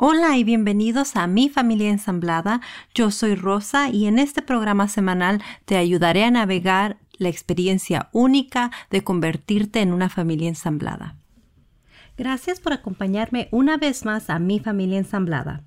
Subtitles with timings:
[0.00, 2.60] Hola y bienvenidos a Mi Familia Ensamblada.
[2.94, 8.70] Yo soy Rosa y en este programa semanal te ayudaré a navegar la experiencia única
[8.90, 11.16] de convertirte en una familia ensamblada.
[12.16, 15.62] Gracias por acompañarme una vez más a Mi Familia Ensamblada.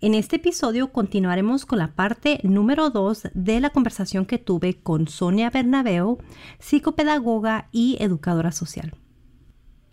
[0.00, 5.08] En este episodio continuaremos con la parte número 2 de la conversación que tuve con
[5.08, 6.18] Sonia Bernabeo,
[6.60, 8.94] psicopedagoga y educadora social.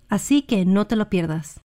[0.07, 1.59] Así que no te lo pierdas.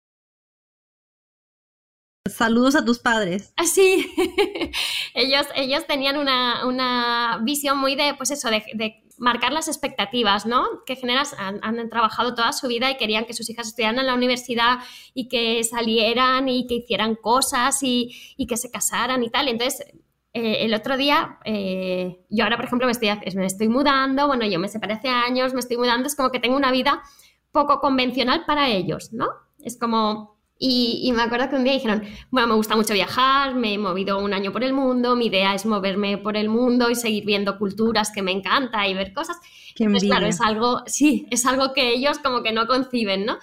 [2.30, 3.54] Saludos a tus padres.
[3.56, 4.10] Así,
[5.14, 10.84] ellos, ellos tenían una, visión muy de, pues eso, de, marcar las expectativas, ¿no?
[10.86, 14.14] Que generas, han, trabajado toda su vida y querían que sus hijas estudiaran en la
[14.14, 14.80] universidad
[15.14, 19.48] y que salieran y que hicieran cosas y, que se casaran y tal.
[19.48, 19.86] Entonces,
[20.34, 24.46] eh, el otro día, eh, yo ahora, por ejemplo, me estoy, me estoy mudando, bueno,
[24.46, 27.02] yo me separé hace años, me estoy mudando, es como que tengo una vida
[27.52, 29.28] poco convencional para ellos, ¿no?
[29.60, 33.74] Es como y, me acuerdo que un día dijeron, bueno, me gusta mucho viajar, me
[33.74, 36.96] he movido un año por el mundo, mi idea es moverme por el mundo y
[36.96, 39.38] seguir viendo culturas que me encanta y ver cosas.
[39.76, 43.38] Qué claro, es algo, sí, es algo que ellos como que no conciben, ¿no?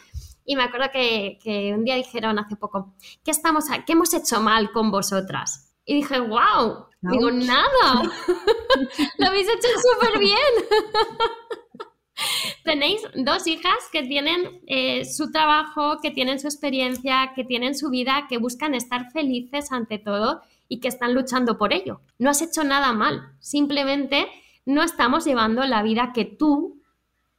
[0.44, 4.40] Y me acuerdo que, que un día dijeron hace poco, ¿qué, estamos, ¿qué hemos hecho
[4.40, 5.72] mal con vosotras?
[5.86, 8.02] Y dije, wow, digo, nada,
[9.18, 10.38] lo habéis hecho súper bien.
[12.64, 17.90] Tenéis dos hijas que tienen eh, su trabajo, que tienen su experiencia, que tienen su
[17.90, 22.00] vida, que buscan estar felices ante todo y que están luchando por ello.
[22.18, 24.28] No has hecho nada mal, simplemente
[24.64, 26.80] no estamos llevando la vida que tú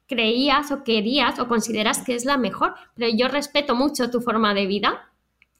[0.08, 2.76] creías o querías o consideras que es la mejor.
[2.96, 5.12] Pero yo respeto mucho tu forma de vida,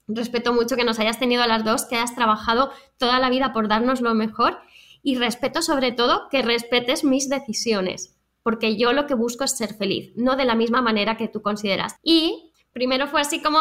[0.08, 3.54] respeto mucho que nos hayas tenido a las dos, que hayas trabajado toda la vida
[3.54, 4.60] por darnos lo mejor
[5.02, 8.15] y respeto sobre todo que respetes mis decisiones
[8.46, 11.42] porque yo lo que busco es ser feliz, no de la misma manera que tú
[11.42, 11.96] consideras.
[12.04, 13.58] Y primero fue así como,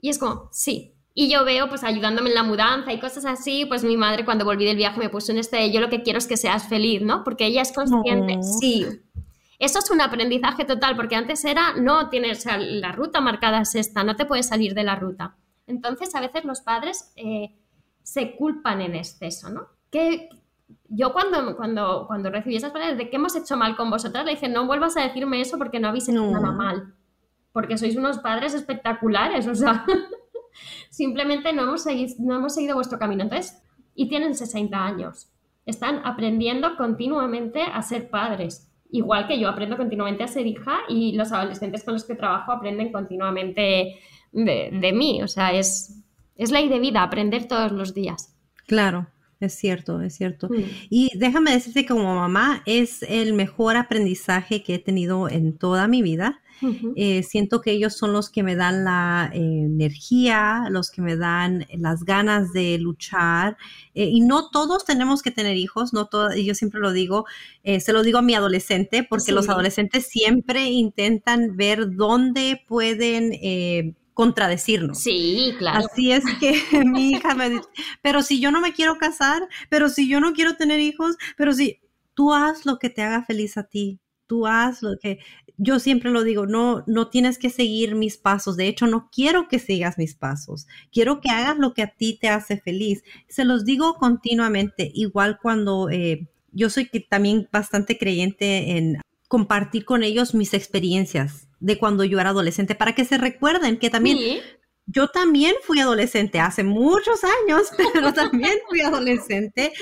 [0.00, 0.94] y es como, sí.
[1.12, 4.44] Y yo veo, pues ayudándome en la mudanza y cosas así, pues mi madre cuando
[4.44, 7.02] volví del viaje me puso en este, yo lo que quiero es que seas feliz,
[7.02, 7.24] ¿no?
[7.24, 8.86] Porque ella es consciente, sí.
[9.58, 14.04] Eso es un aprendizaje total, porque antes era, no tienes, la ruta marcada es esta,
[14.04, 15.38] no te puedes salir de la ruta.
[15.66, 17.58] Entonces, a veces los padres eh,
[18.04, 19.66] se culpan en exceso, ¿no?
[19.90, 20.28] ¿Qué,
[20.88, 24.32] yo cuando, cuando, cuando recibí esas palabras de que hemos hecho mal con vosotras, le
[24.32, 26.94] dije, no vuelvas a decirme eso porque no habéis hecho nada mal.
[27.52, 29.84] Porque sois unos padres espectaculares, o sea,
[30.90, 33.22] simplemente no hemos, seguido, no hemos seguido vuestro camino.
[33.22, 33.62] Entonces,
[33.94, 35.30] y tienen 60 años.
[35.66, 38.68] Están aprendiendo continuamente a ser padres.
[38.90, 42.50] Igual que yo aprendo continuamente a ser hija y los adolescentes con los que trabajo
[42.50, 43.98] aprenden continuamente
[44.32, 45.22] de, de mí.
[45.22, 46.02] O sea, es,
[46.36, 48.34] es ley de vida aprender todos los días.
[48.66, 49.06] Claro,
[49.40, 50.48] es cierto, es cierto.
[50.48, 50.64] Mm.
[50.90, 55.88] Y déjame decirte que como mamá es el mejor aprendizaje que he tenido en toda
[55.88, 56.40] mi vida.
[56.94, 61.16] Eh, siento que ellos son los que me dan la eh, energía, los que me
[61.16, 63.56] dan las ganas de luchar.
[63.94, 67.24] Eh, y no todos tenemos que tener hijos, no todo, yo siempre lo digo,
[67.64, 73.32] se lo digo a mi adolescente, porque los adolescentes siempre intentan ver dónde pueden
[74.20, 74.98] contradecirnos.
[74.98, 75.78] Sí, claro.
[75.78, 76.52] Así es que
[76.84, 77.64] mi hija me dice,
[78.02, 81.54] pero si yo no me quiero casar, pero si yo no quiero tener hijos, pero
[81.54, 81.80] si
[82.12, 85.20] tú haz lo que te haga feliz a ti, tú haz lo que
[85.56, 89.48] yo siempre lo digo, no no tienes que seguir mis pasos, de hecho no quiero
[89.48, 93.02] que sigas mis pasos, quiero que hagas lo que a ti te hace feliz.
[93.26, 99.84] Se los digo continuamente, igual cuando eh, yo soy que también bastante creyente en compartir
[99.84, 104.18] con ellos mis experiencias de cuando yo era adolescente, para que se recuerden que también
[104.86, 109.72] yo también fui adolescente hace muchos años, pero también fui adolescente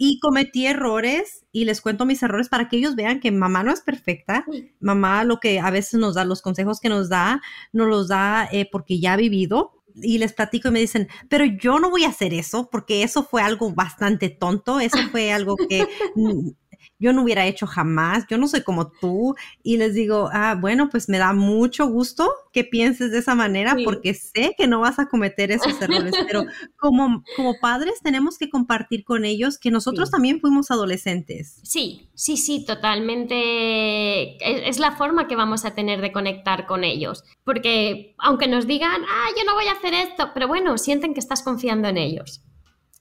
[0.00, 3.72] y cometí errores y les cuento mis errores para que ellos vean que mamá no
[3.72, 4.44] es perfecta.
[4.80, 7.40] Mamá lo que a veces nos da, los consejos que nos da,
[7.72, 9.78] nos los da eh, porque ya ha vivido.
[9.94, 13.22] Y les platico y me dicen, pero yo no voy a hacer eso porque eso
[13.22, 15.86] fue algo bastante tonto, eso fue algo que
[17.02, 19.34] yo no hubiera hecho jamás, yo no soy como tú.
[19.62, 23.76] Y les digo, ah, bueno, pues me da mucho gusto que pienses de esa manera
[23.84, 26.44] porque sé que no vas a cometer esos errores, pero
[26.76, 31.58] como, como padres tenemos que compartir con ellos que nosotros también fuimos adolescentes.
[31.64, 34.36] Sí, sí, sí, totalmente.
[34.68, 39.02] Es, la forma que vamos a tener de conectar con ellos, porque aunque nos digan,
[39.08, 42.42] ah, yo no voy a hacer esto, pero bueno, sienten que estás confiando en ellos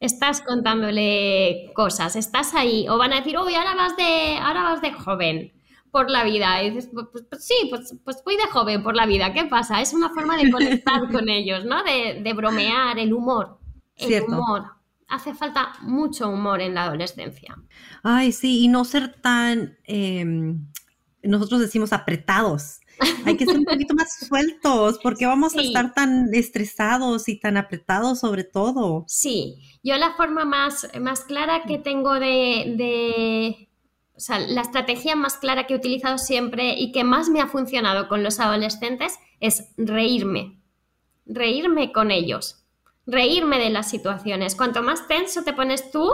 [0.01, 4.81] estás contándole cosas, estás ahí, o van a decir, uy, ahora vas de, ahora vas
[4.81, 5.53] de joven,
[5.91, 6.63] por la vida.
[6.63, 9.33] Y dices, pues, pues, pues sí, pues, pues, voy de joven por la vida.
[9.33, 9.81] ¿Qué pasa?
[9.81, 11.83] Es una forma de conectar con ellos, ¿no?
[11.83, 13.59] De, de bromear, el humor.
[13.95, 14.63] El humor.
[15.07, 17.57] Hace falta mucho humor en la adolescencia.
[18.01, 20.65] Ay, sí, y no ser tan, em,
[21.21, 22.79] nosotros decimos apretados.
[23.25, 27.57] Hay que ser un poquito más sueltos porque vamos a estar tan estresados y tan
[27.57, 29.05] apretados sobre todo.
[29.07, 33.69] Sí, yo la forma más, más clara que tengo de, de,
[34.15, 37.47] o sea, la estrategia más clara que he utilizado siempre y que más me ha
[37.47, 40.59] funcionado con los adolescentes es reírme,
[41.25, 42.63] reírme con ellos,
[43.07, 44.55] reírme de las situaciones.
[44.55, 46.13] Cuanto más tenso te pones tú,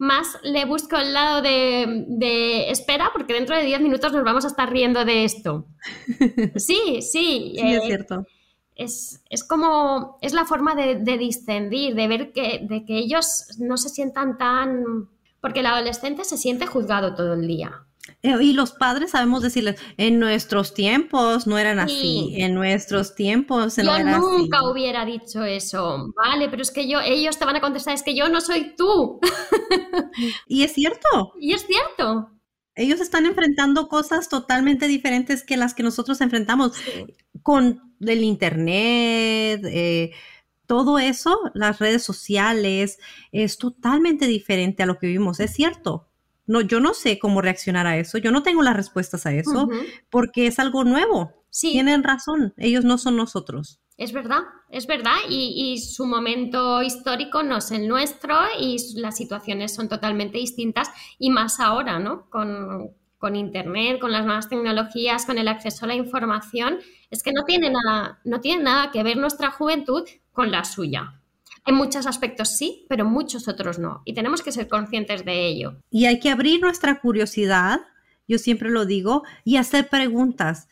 [0.00, 4.48] más le busco el lado de, espera, porque dentro de 10 minutos nos vamos a
[4.48, 5.66] estar riendo de esto.
[6.56, 7.54] Sí, sí.
[7.54, 8.26] Sí, es eh, cierto.
[8.74, 13.76] Es, como, es la forma de, de discendir, de ver que, de que ellos no
[13.76, 15.08] se sientan tan...
[15.42, 17.84] Porque el adolescente se siente juzgado todo el día.
[18.22, 23.78] Eh, y los padres sabemos decirles, en nuestros tiempos no eran así, en nuestros tiempos
[23.78, 27.62] no yo nunca hubiera dicho eso, vale, pero es que yo, ellos te van a
[27.62, 29.20] contestar, es que yo no soy tú.
[30.46, 31.32] y es cierto.
[31.40, 32.30] Y es cierto.
[32.74, 36.72] Ellos están enfrentando cosas totalmente diferentes que las que nosotros enfrentamos
[37.42, 40.12] con el internet, eh,
[40.66, 42.98] todo eso, las redes sociales,
[43.32, 46.09] es totalmente diferente a lo que vivimos, es cierto.
[46.50, 49.68] No, yo no sé cómo reaccionar a eso, yo no tengo las respuestas a eso,
[50.10, 51.32] porque es algo nuevo.
[51.48, 51.70] Sí.
[51.70, 53.78] Tienen razón, ellos no son nosotros.
[53.96, 59.72] Es verdad, es verdad, y, su momento histórico no es el nuestro y las situaciones
[59.72, 62.28] son totalmente distintas, y más ahora, ¿no?
[62.30, 66.78] Con, con Internet, con las nuevas tecnologías, con el acceso a la información,
[67.12, 70.02] es que no tiene nada, no tiene nada que ver nuestra juventud
[70.32, 71.19] con la suya.
[71.70, 74.02] En muchos aspectos sí, pero en muchos otros no.
[74.04, 75.76] Y tenemos que ser conscientes de ello.
[75.88, 77.82] Y hay que abrir nuestra curiosidad,
[78.26, 80.66] yo siempre lo digo, y hacer preguntas.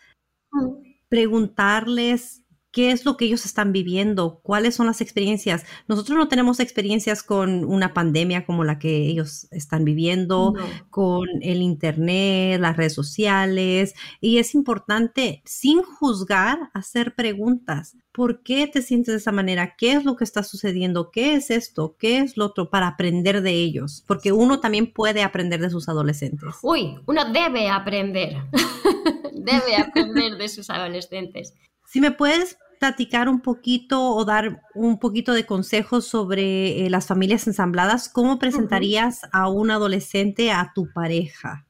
[0.51, 0.97] Mm.
[1.09, 2.43] Preguntarles
[2.79, 5.67] qué es lo que ellos están viviendo, cuáles son las experiencias.
[5.89, 10.55] Nosotros no tenemos experiencias con una pandemia como la que ellos están viviendo,
[10.89, 17.97] con el Internet, las redes sociales, y es importante, sin juzgar, hacer preguntas.
[18.13, 19.75] ¿Por qué te sientes de esa manera?
[19.77, 21.11] ¿Qué es lo que está sucediendo?
[21.11, 21.97] ¿Qué es esto?
[21.99, 22.71] ¿Qué es lo otro?
[22.71, 26.55] Para aprender de ellos, porque uno también puede aprender de sus adolescentes.
[26.63, 28.37] Uy, uno debe aprender,
[29.35, 31.55] debe aprender de sus adolescentes.
[31.85, 37.07] Si me puedes platicar un poquito o dar un poquito de consejos sobre eh, las
[37.07, 41.67] familias ensambladas, ¿cómo presentarías a un adolescente a tu pareja?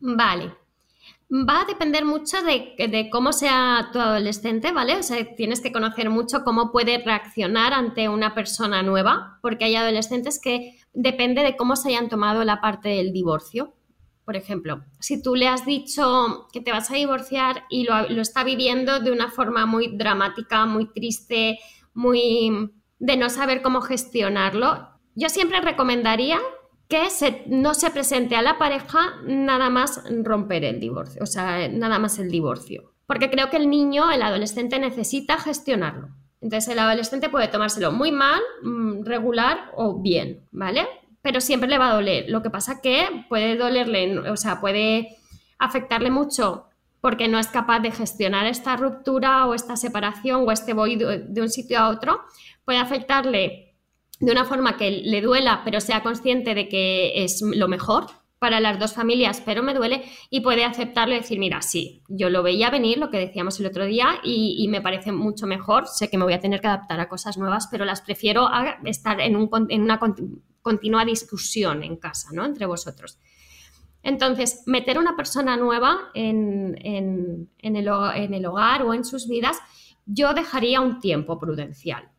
[0.00, 0.54] Vale.
[1.30, 4.96] Va a depender mucho de, cómo sea tu adolescente, ¿vale?
[4.96, 9.76] O sea, tienes que conocer mucho cómo puede reaccionar ante una persona nueva, porque hay
[9.76, 13.74] adolescentes que depende de cómo se hayan tomado la parte del divorcio.
[14.28, 18.44] Por ejemplo, si tú le has dicho que te vas a divorciar y lo, está
[18.44, 21.58] viviendo de una forma muy dramática, muy triste,
[21.94, 26.38] muy de no saber cómo gestionarlo, yo siempre recomendaría
[26.88, 27.08] que
[27.46, 32.18] no se presente a la pareja nada más romper el divorcio, o sea, nada más
[32.18, 32.92] el divorcio.
[33.06, 36.08] Porque creo que el niño, el adolescente necesita gestionarlo.
[36.42, 40.86] Entonces el adolescente puede tomárselo muy mal, mm, regular o bien, ¿vale?
[41.28, 42.24] Pero siempre le va a doler.
[42.30, 45.18] Lo que pasa que puede dolerle, o sea, puede
[45.58, 46.64] afectarle mucho
[47.02, 51.42] porque no es capaz de gestionar esta ruptura o esta separación o este voy de
[51.42, 52.22] un sitio a otro,
[52.64, 53.74] puede afectarle
[54.20, 58.06] de una forma que le duela, pero sea consciente de que es lo mejor
[58.38, 62.30] para las dos familias, pero me duele, y puede aceptarlo y decir, mira, sí, yo
[62.30, 66.08] lo veía venir, lo que decíamos el otro día, y, me parece mucho mejor, sé
[66.08, 69.20] que me voy a tener que adaptar a cosas nuevas, pero las prefiero a estar
[69.20, 69.98] en, un, en una
[70.70, 72.44] continua discusión en casa, ¿no?
[72.44, 73.18] Entre vosotros.
[74.02, 79.56] Entonces, meter una persona nueva en, el, en el hogar o en sus vidas,
[80.04, 82.10] yo dejaría un tiempo prudencial.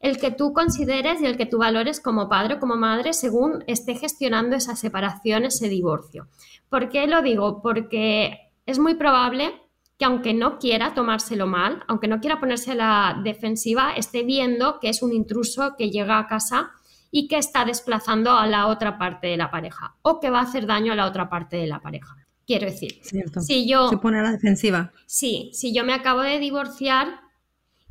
[0.00, 3.62] El que tú consideres y el que tú valores como padre o como madre según
[3.66, 6.26] esté gestionando esa separación, ese divorcio.
[6.68, 7.60] ¿Por qué lo digo?
[7.62, 9.54] Porque es muy probable
[9.98, 14.80] que aunque no quiera tomárselo mal, aunque no quiera ponerse a la defensiva, esté viendo
[14.80, 16.72] que es un intruso que llega a casa
[17.10, 20.44] y que está desplazando a la otra parte de la pareja o que va a
[20.44, 22.16] hacer daño a la otra parte de la pareja.
[22.46, 23.88] Quiero decir, si yo...
[23.88, 24.92] Se pone a la defensiva.
[25.06, 27.20] Sí, si yo me acabo de divorciar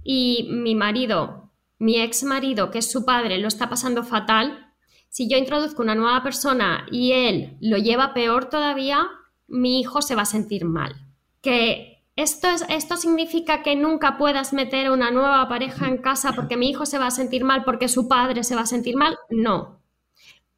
[0.03, 4.69] y mi marido, mi ex marido, que es su padre, lo está pasando fatal,
[5.09, 9.07] si yo introduzco una nueva persona y él lo lleva peor todavía,
[9.47, 10.95] mi hijo se va a sentir mal.
[11.41, 11.88] Que
[12.21, 16.69] esto, es, esto significa que nunca puedas meter una nueva pareja en casa porque mi
[16.69, 19.17] hijo se va a sentir mal, porque su padre se va a sentir mal.
[19.29, 19.81] No.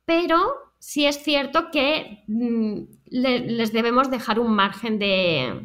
[0.05, 0.37] Pero
[0.79, 5.61] sí es cierto que mm, les debemos dejar un margen de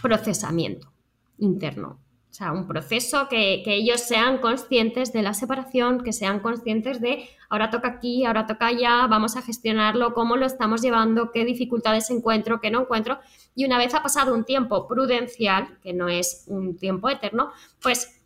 [0.00, 0.92] procesamiento
[1.38, 1.98] interno.
[2.30, 7.28] O sea, un proceso que, ellos sean conscientes de la separación, que sean conscientes de
[7.48, 12.10] ahora toca aquí, ahora toca allá, vamos a gestionarlo, cómo lo estamos llevando, qué dificultades
[12.10, 13.18] encuentro, qué no encuentro.
[13.54, 18.20] Y una vez ha pasado un tiempo prudencial, que no es un tiempo eterno, pues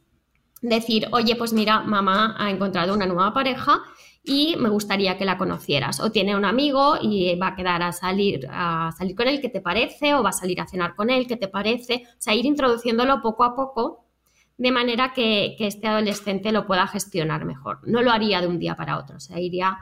[0.60, 3.82] decir, oye, pues mira, mamá ha encontrado una nueva pareja
[4.24, 6.00] y me gustaría que la conocieras.
[6.00, 9.48] O tiene un amigo y va a quedar a salir, a salir con él, ¿qué
[9.48, 10.14] te parece?
[10.14, 12.04] O va a salir a cenar con él, ¿qué te parece?
[12.06, 14.06] O sea, ir introduciéndolo poco a poco
[14.58, 17.80] de manera que, este adolescente lo pueda gestionar mejor.
[17.84, 19.78] No lo haría de un día para otro, o sea, iría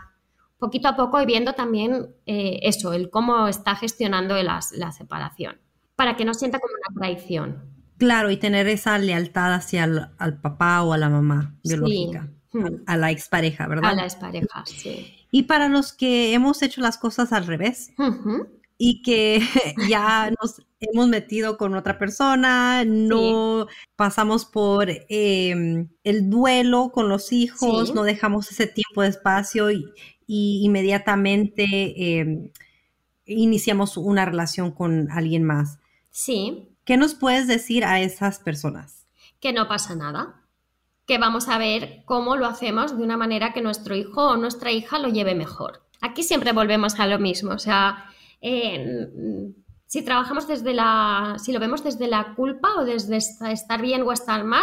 [0.58, 5.58] poquito a poco y viendo también eh, eso, el cómo está gestionando la separación,
[5.96, 7.70] para que no sienta como una traición.
[8.00, 12.22] Claro, y tener esa lealtad hacia el al papá o a la mamá biológica.
[12.22, 12.39] Hmm.
[12.86, 13.90] A la expareja, ¿verdad?
[13.90, 15.14] A la expareja, sí.
[15.30, 17.92] Y para los que hemos hecho las cosas al revés
[18.78, 19.40] y que
[19.88, 23.66] ya nos hemos metido con otra persona, no
[23.96, 29.84] pasamos por em, el duelo con los hijos, no dejamos ese tiempo de espacio y,
[30.26, 32.50] inmediatamente em,
[33.26, 35.78] iniciamos una relación con alguien más.
[36.10, 36.68] Sí.
[36.84, 39.06] ¿Qué nos puedes decir a esas personas?
[39.40, 40.39] Que no pasa nada
[41.10, 44.70] que vamos a ver cómo lo hacemos de una manera que nuestro hijo o nuestra
[44.70, 45.82] hija lo lleve mejor.
[46.00, 48.04] Aquí siempre volvemos a lo mismo, o sea,
[48.40, 54.12] si trabajamos desde la, si lo vemos desde la culpa o desde estar bien o
[54.12, 54.62] estar mal,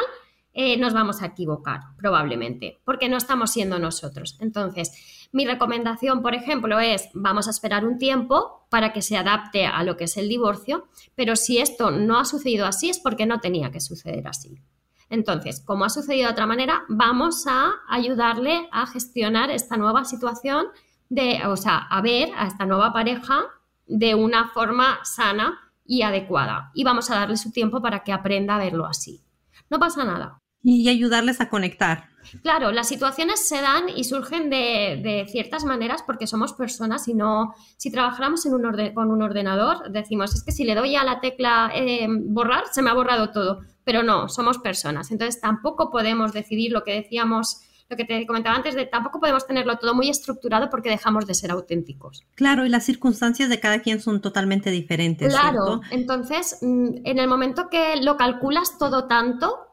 [0.53, 4.37] eh, nos vamos a equivocar, probablemente, porque no estamos siendo nosotros.
[4.39, 9.65] Entonces, mi recomendación, por ejemplo, es vamos a esperar un tiempo para que se adapte
[9.65, 13.25] a lo que es el divorcio, pero si esto no ha sucedido así es porque
[13.25, 14.61] no tenía que suceder así.
[15.09, 20.67] Entonces, como ha sucedido de otra manera, vamos a ayudarle a gestionar esta nueva situación
[21.09, 23.45] de, o sea, a ver a esta nueva pareja
[23.87, 26.71] de una forma sana y adecuada.
[26.73, 29.21] Y vamos a darle su tiempo para que aprenda a verlo así.
[29.69, 30.39] No pasa nada.
[30.61, 32.09] Y ayudarles a conectar.
[32.41, 37.53] Claro, las situaciones se dan y surgen de, ciertas maneras porque somos personas y no,
[37.77, 41.19] si trabajáramos en un con un ordenador, decimos, es que si le doy a la
[41.19, 45.11] tecla eh, borrar, se me ha borrado todo pero no, somos personas.
[45.11, 49.47] Entonces tampoco podemos decidir lo que decíamos, lo que te comentaba antes, de tampoco podemos
[49.47, 52.25] tenerlo todo muy estructurado porque dejamos de ser auténticos.
[52.35, 55.33] Claro, y las circunstancias de cada quien son totalmente diferentes.
[55.33, 59.66] Claro, entonces mm, en el momento que lo calculas todo tanto,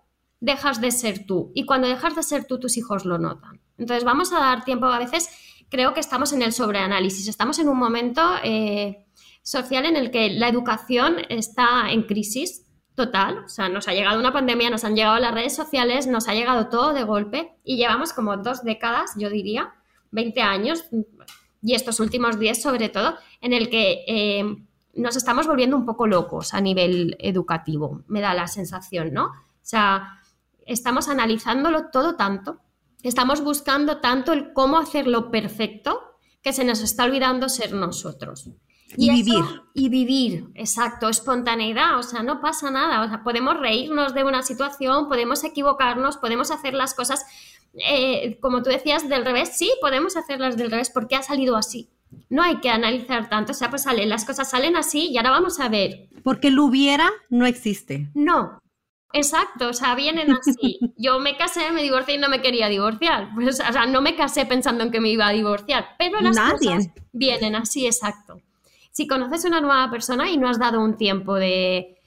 [0.44, 1.52] dejas de ser tú.
[1.54, 3.60] Y cuando dejas de ser tú, tus hijos lo notan.
[3.78, 5.28] Entonces vamos a dar tiempo, a veces
[5.68, 8.22] creo que estamos en el sobreanálisis, estamos en un momento...
[8.42, 9.04] Eh,
[9.44, 13.44] social en el que la educación está en crisis total.
[13.44, 16.34] O sea, nos ha llegado una pandemia, nos han llegado las redes sociales, nos ha
[16.34, 19.74] llegado todo de golpe y llevamos como dos décadas, yo diría,
[20.10, 20.84] 20 años
[21.62, 24.44] y estos últimos 10 sobre todo, en el que eh,
[24.94, 29.26] nos estamos volviendo un poco locos a nivel educativo, me da la sensación, ¿no?
[29.26, 30.20] O sea,
[30.66, 32.60] estamos analizándolo todo tanto,
[33.02, 36.00] estamos buscando tanto el cómo hacerlo perfecto
[36.42, 38.50] que se nos está olvidando ser nosotros.
[38.96, 39.44] Y, vivir.
[39.72, 44.42] y vivir, exacto, espontaneidad, o sea, no pasa nada, o sea, podemos reírnos de una
[44.42, 47.24] situación, podemos equivocarnos, podemos hacer las cosas,
[47.74, 51.90] eh, como tú decías, del revés, sí, podemos hacerlas del revés porque ha salido así.
[52.28, 55.30] No hay que analizar tanto, o sea, pues sale, las cosas salen así y ahora
[55.30, 56.08] vamos a ver.
[56.22, 58.10] Porque lo hubiera no existe.
[58.14, 58.60] No,
[59.14, 60.78] Exacto, o sea, vienen así.
[60.98, 63.30] Yo me casé, me divorcié y no me quería divorciar.
[63.34, 66.38] Pues, o sea, no me casé pensando en que me iba a divorciar, pero las
[66.38, 68.42] cosas vienen así, exacto
[68.94, 71.98] si conoces una nueva persona y no has dado un tiempo de,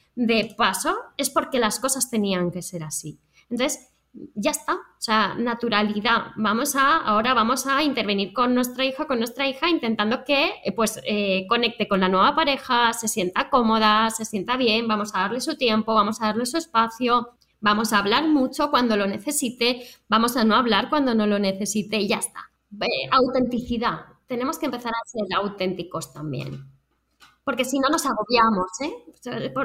[0.58, 3.20] paso, es porque las cosas tenían que ser así.
[3.50, 3.90] Entonces,
[4.36, 6.32] ya está, o sea, naturalidad.
[6.36, 10.72] Vamos a, ahora vamos a intervenir con nuestra hija, con nuestra hija, intentando que eh,
[10.74, 15.20] pues eh, conecte con la nueva pareja, se sienta cómoda, se sienta bien, vamos a
[15.20, 19.84] darle su tiempo, vamos a darle su espacio, vamos a hablar mucho cuando lo necesite,
[20.08, 22.52] vamos a no hablar cuando no lo necesite y ya está.
[23.12, 24.06] autenticidad.
[24.28, 26.78] Tenemos que empezar a ser auténticos también
[27.48, 28.92] porque si no nos agobiamos, ¿eh?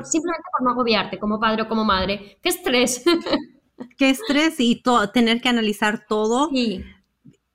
[0.04, 2.38] simplemente por no agobiarte como padre o como madre.
[2.40, 3.02] ¡Qué estrés!
[3.96, 4.58] ¡Qué estrés!
[4.58, 6.50] Y tener que analizar todo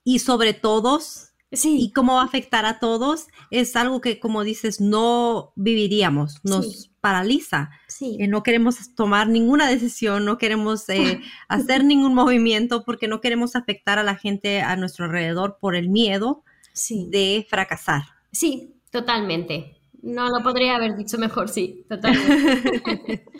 [0.04, 1.78] y sobre todos sí.
[1.80, 6.92] y cómo va a afectar a todos es algo que, como dices, no viviríamos, nos
[7.02, 7.70] paraliza.
[8.02, 13.56] Eh, no queremos tomar ninguna decisión, no queremos eh, hacer ningún movimiento porque no queremos
[13.56, 16.44] afectar a la gente a nuestro alrededor por el miedo
[16.90, 18.04] de fracasar.
[18.32, 19.78] Sí, totalmente.
[20.02, 23.26] No lo podría haber dicho mejor, sí, totalmente.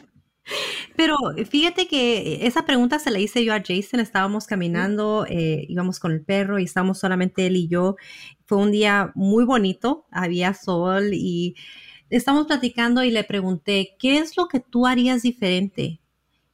[0.96, 1.16] Pero
[1.50, 4.00] fíjate que esa pregunta se la hice yo a Jason.
[4.00, 7.96] Estábamos caminando, eh, íbamos con el perro y estábamos solamente él y yo.
[8.46, 11.56] Fue un día muy bonito, había sol y
[12.10, 16.00] estamos platicando y le pregunté, ¿qué es lo que tú harías diferente?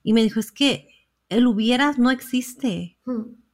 [0.04, 0.90] Y me dijo, es que
[1.30, 2.98] el hubieras no existe.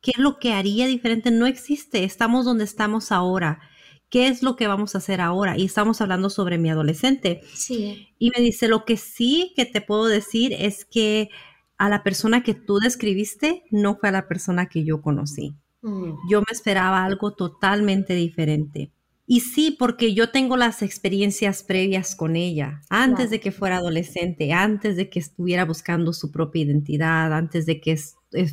[0.01, 1.31] ¿Qué es lo que haría diferente?
[1.31, 2.03] No existe.
[2.03, 3.60] Estamos donde estamos ahora.
[4.09, 5.57] ¿Qué es lo que vamos a hacer ahora?
[5.57, 7.41] Y estamos hablando sobre mi adolescente.
[7.53, 8.09] Sí.
[8.17, 11.29] Y me dice, lo que sí que te puedo decir es que
[11.77, 15.55] a la persona que tú describiste no fue a la persona que yo conocí.
[15.81, 16.13] Hmm.
[16.29, 18.91] Yo me esperaba algo totalmente diferente.
[19.31, 24.53] Y sí, porque yo tengo las experiencias previas con ella, antes de que fuera adolescente,
[24.53, 27.95] antes de que estuviera buscando su propia identidad, antes de que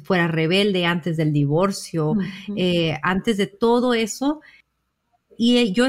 [0.04, 2.12] fuera rebelde, antes del divorcio,
[2.56, 4.42] eh, antes de todo eso.
[5.38, 5.87] Y yo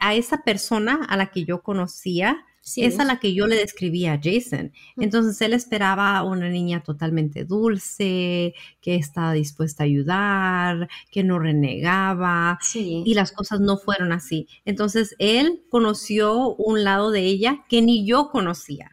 [0.00, 4.14] a esa persona a la que yo conocía, es a la que yo le describía
[4.14, 4.72] a Jason.
[4.96, 12.58] Entonces él esperaba una niña totalmente dulce, que estaba dispuesta a ayudar, que no renegaba.
[12.74, 14.48] Y las cosas no fueron así.
[14.64, 18.90] Entonces él conoció un lado de ella que ni yo conocía.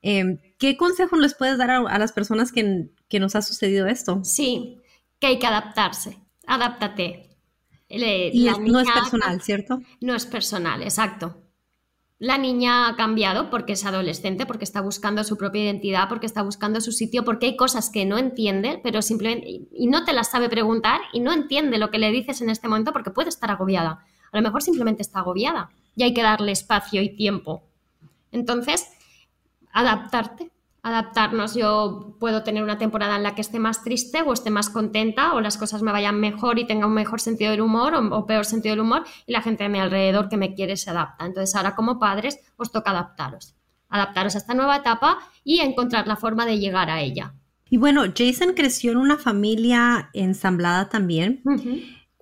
[0.00, 4.24] Em, ¿Qué consejo les puedes dar a, las personas que, que, nos ha sucedido esto?
[4.24, 4.78] Sí,
[5.18, 6.18] que hay que adaptarse.
[6.46, 7.33] Adáptate.
[8.02, 9.80] Y no es personal, ¿cierto?
[10.00, 11.44] No es personal, exacto
[12.24, 16.42] la niña ha cambiado porque es adolescente, porque está buscando su propia identidad, porque está
[16.42, 20.30] buscando su sitio, porque hay cosas que no entiende, pero simplemente y no te las
[20.30, 23.50] sabe preguntar y no entiende lo que le dices en este momento porque puede estar
[23.50, 24.06] agobiada.
[24.32, 27.64] A lo mejor simplemente está agobiada y hay que darle espacio y tiempo.
[28.32, 28.86] Entonces,
[29.72, 30.50] adaptarte,
[30.84, 31.54] adaptarnos.
[31.54, 35.32] Yo puedo tener una temporada en la que esté más triste o esté más contenta
[35.32, 38.44] o las cosas me vayan mejor y tenga un mejor sentido del humor o, peor
[38.44, 41.24] sentido del humor y la gente de mi alrededor que me quiere se adapta.
[41.24, 43.56] Entonces ahora como padres os toca adaptaros,
[43.88, 47.34] adaptaros a esta nueva etapa y encontrar la forma de llegar a ella.
[47.70, 51.42] Y bueno, Jason creció en una familia ensamblada también.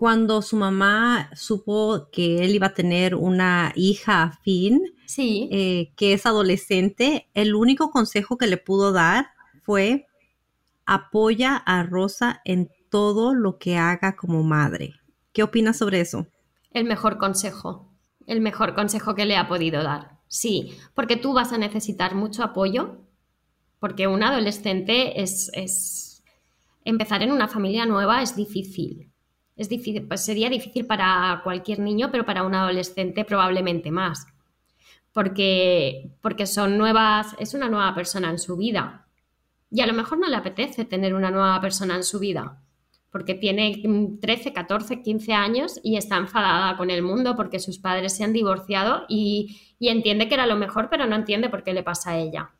[0.03, 5.49] Cuando su mamá supo que él iba a tener una hija afín, sí.
[5.53, 9.29] Eh, que es adolescente, el único consejo que le pudo dar
[9.63, 10.09] fue
[10.87, 14.95] apoya a Rosa en todo lo que haga como madre.
[15.33, 16.27] ¿Qué opinas sobre eso?
[16.73, 17.89] El mejor consejo,
[18.27, 20.19] el mejor consejo que le ha podido dar.
[20.27, 22.97] Sí, porque tú vas a necesitar mucho apoyo,
[23.79, 26.25] porque un adolescente es, es...
[26.85, 29.12] empezar en una familia nueva es difícil.
[30.09, 34.27] Pues sería difícil para cualquier niño, pero para un adolescente probablemente más
[35.13, 39.07] porque, porque son nuevas, es una nueva persona en su vida.
[39.71, 42.63] Y a lo mejor no le apetece tener una nueva persona en su vida,
[43.11, 43.83] porque tiene
[44.21, 48.33] 13, 14, 15 años y está enfadada con el mundo porque sus padres se han
[48.33, 52.13] divorciado y, y entiende que era lo mejor, pero no entiende por qué le pasa
[52.13, 52.51] a ella.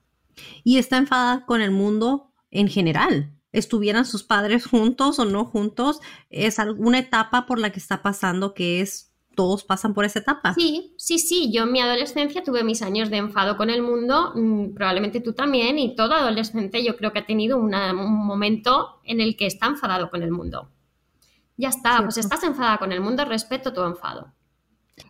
[0.65, 3.31] Y está enfadada con el mundo en general.
[3.53, 8.55] Estuvieran sus padres juntos o no juntos, es alguna etapa por la que está pasando
[8.55, 10.55] que es todos pasan por esa etapa.
[10.55, 11.51] Sí, sí, sí.
[11.53, 15.33] Yo en mi adolescencia tuve mis años de enfado con el mundo, mm, probablemente tú
[15.33, 17.71] también, y todo adolescente yo creo que ha tenido un
[18.27, 20.71] momento en el que está enfadado con el mundo.
[21.57, 24.33] Ya está, pues estás enfadada con el mundo, respeto tu enfado.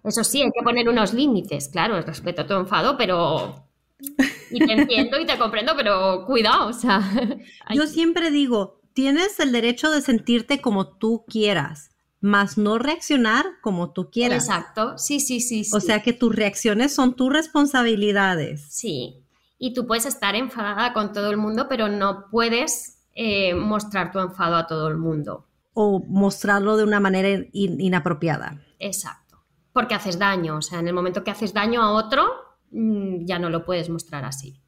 [0.04, 3.66] Eso sí, hay que poner unos límites, claro, respeto tu enfado, pero...
[4.52, 7.02] Y te entiendo y te comprendo, pero cuidado, o sea...
[7.74, 13.90] Yo siempre digo, tienes el derecho de sentirte como tú quieras más no reaccionar como
[13.90, 14.44] tú quieras.
[14.44, 15.64] Exacto, sí, sí, sí.
[15.74, 18.64] O sea que tus reacciones son tus responsabilidades.
[18.70, 19.22] Sí,
[19.58, 24.20] y tú puedes estar enfadada con todo el mundo, pero no puedes eh, mostrar tu
[24.20, 25.46] enfado a todo el mundo.
[25.74, 28.62] O mostrarlo de una manera inapropiada.
[28.78, 32.24] Exacto, porque haces daño, o sea, en el momento que haces daño a otro,
[32.72, 34.60] ya no lo puedes mostrar así.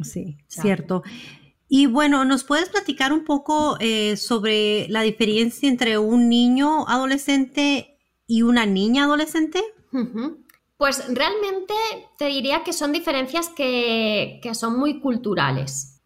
[0.00, 1.02] Sí, cierto.
[1.74, 7.98] Y bueno, ¿nos puedes platicar un poco eh, sobre la diferencia entre un niño adolescente
[8.26, 9.62] y una niña adolescente?
[10.76, 11.74] Pues realmente
[12.18, 16.02] te diría que son diferencias que, son muy culturales.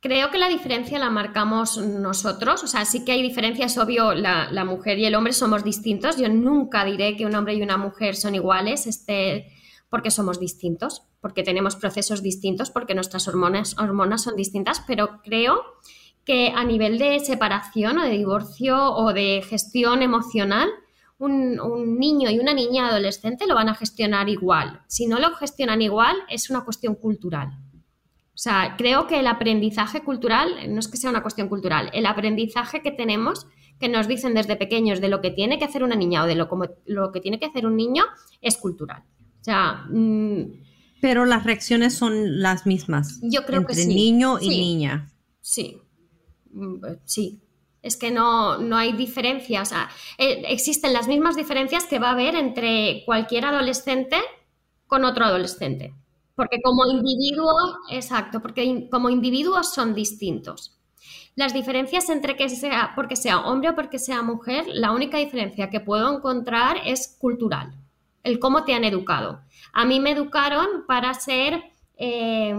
[0.00, 4.50] Creo que la diferencia la marcamos nosotros, o sea, sí que hay diferencias, obvio, la,
[4.52, 6.18] la, mujer y el hombre somos distintos.
[6.18, 9.46] Yo nunca diré que un hombre y una mujer son iguales, este,
[9.88, 15.62] porque somos distintos, porque tenemos procesos distintos, porque nuestras hormonas, hormonas son distintas, pero creo
[16.24, 20.68] que a nivel de separación o de divorcio o de gestión emocional,
[21.18, 24.82] un, niño y una niña adolescente lo van a gestionar igual.
[24.86, 27.58] Si no lo gestionan igual, es una cuestión cultural.
[28.34, 32.04] O sea, creo que el aprendizaje cultural, no es que sea una cuestión cultural, el
[32.04, 33.46] aprendizaje que tenemos,
[33.80, 36.34] que nos dicen desde pequeños de lo que tiene que hacer una niña o de
[36.34, 38.04] lo, como, lo que tiene que hacer un niño,
[38.42, 39.04] es cultural.
[39.46, 40.42] Sea, mm,
[41.00, 43.20] Pero las reacciones son las mismas.
[43.22, 43.94] Yo creo entre que sí.
[43.94, 44.60] niño y Sí.
[44.60, 45.12] niña.
[45.40, 45.80] Sí,
[46.52, 47.40] Mm, eh, sí.
[47.80, 49.62] Es que no, no hay diferencia.
[49.62, 54.16] O sea, eh, existen las mismas diferencias que va a haber entre cualquier adolescente
[54.88, 55.94] con otro adolescente.
[56.34, 57.52] Porque como individuo,
[57.92, 60.76] exacto, porque como individuos son distintos.
[61.36, 65.70] Las diferencias entre que sea, porque sea hombre o porque sea mujer, la única diferencia
[65.70, 67.74] que puedo encontrar es cultural,
[68.26, 69.40] el cómo te han educado.
[69.72, 71.62] A mí me educaron para ser,
[71.96, 72.54] eh,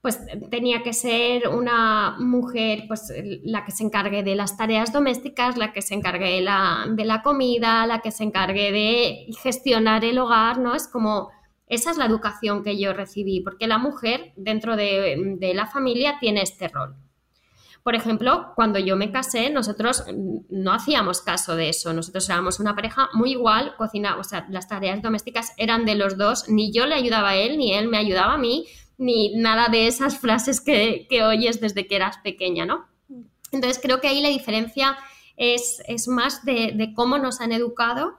[0.00, 3.12] pues tenía que ser una mujer, pues
[3.44, 7.04] la que se encargue de las tareas domésticas, la que se encargue de la, de
[7.04, 10.74] la comida, la que se encargue de gestionar el hogar, ¿no?
[10.74, 11.30] Es como,
[11.66, 16.16] esa es la educación que yo recibí, porque la mujer dentro de, de la familia
[16.20, 16.96] tiene este rol.
[17.82, 20.04] Por ejemplo, cuando yo me casé, nosotros
[20.50, 21.92] no hacíamos caso de eso.
[21.92, 26.18] Nosotros éramos una pareja muy igual, cocinábamos, o sea, las tareas domésticas eran de los
[26.18, 26.48] dos.
[26.48, 28.66] Ni yo le ayudaba a él, ni él me ayudaba a mí,
[28.98, 32.86] ni nada de esas frases que, que oyes desde que eras pequeña, ¿no?
[33.52, 34.98] Entonces creo que ahí la diferencia
[35.36, 38.16] es, es más de, de, cómo nos han educado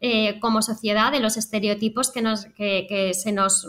[0.00, 3.66] eh, como sociedad, de los estereotipos que, nos, que, que se nos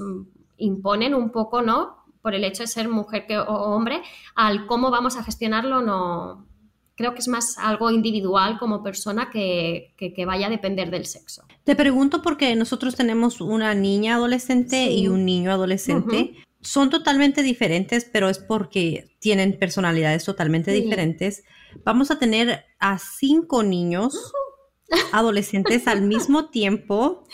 [0.58, 2.05] imponen un poco, ¿no?
[2.26, 4.02] Por el hecho de ser mujer que, o hombre,
[4.34, 6.48] al cómo vamos a gestionarlo, no.
[6.96, 11.06] Creo que es más algo individual como persona que, que, que vaya a depender del
[11.06, 11.44] sexo.
[11.64, 15.02] Te pregunto porque nosotros tenemos una niña adolescente sí.
[15.02, 16.16] y un niño adolescente.
[16.16, 16.44] Uh -huh.
[16.62, 20.82] Son totalmente diferentes, pero es porque tienen personalidades totalmente sí.
[20.82, 21.44] diferentes.
[21.84, 25.10] Vamos a tener a cinco niños uh -huh.
[25.12, 27.28] adolescentes al mismo tiempo.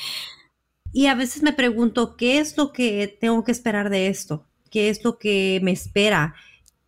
[0.91, 4.50] Y a veces me pregunto, ¿qué es lo que tengo que esperar de esto?
[4.71, 6.33] Qué es lo que me espera.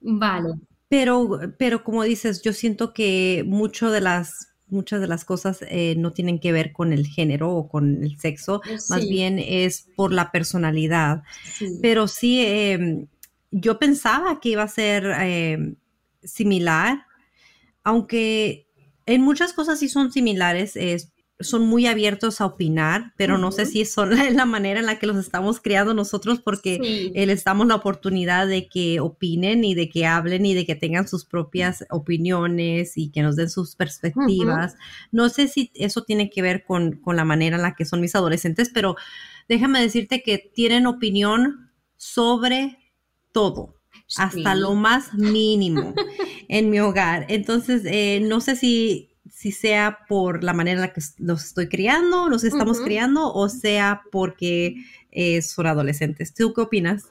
[0.02, 0.56] Vale.
[0.88, 5.96] Pero, pero como dices, yo siento que mucho de las, muchas de las cosas eh,
[5.98, 8.76] no tienen que ver con el género o con el sexo, sí.
[8.90, 11.24] más bien es por la personalidad.
[11.58, 11.80] Sí.
[11.82, 13.08] Pero sí, eh,
[13.52, 15.76] yo pensaba que iba a ser eh,
[16.24, 17.06] similar,
[17.84, 18.68] aunque
[19.06, 20.76] en muchas cosas sí son similares,
[21.40, 23.42] son muy abiertos a opinar, pero uh -huh.
[23.42, 26.80] no sé si son la, la, manera en la que los estamos criando nosotros porque
[26.82, 27.12] sí.
[27.16, 30.76] eh, les damos la oportunidad de que opinen y de que hablen y de que
[30.76, 34.74] tengan sus propias opiniones y que nos den sus perspectivas.
[34.74, 35.08] Uh -huh.
[35.12, 38.02] No sé si eso tiene que ver con, con la manera en la que son
[38.02, 38.96] mis adolescentes, pero
[39.50, 42.78] déjame decirte que tienen opinión sobre
[43.32, 43.76] todo.
[44.06, 44.22] Sí.
[44.22, 45.96] hasta lo más mínimo
[46.50, 47.26] en mi hogar.
[47.30, 51.70] Entonces, eh, no sé si si sea por la manera en la que los estoy
[51.70, 52.86] criando, los estamos uh -huh.
[52.86, 54.76] criando, o sea porque
[55.12, 56.34] eh, son adolescentes.
[56.34, 57.08] ¿Tú qué opinas?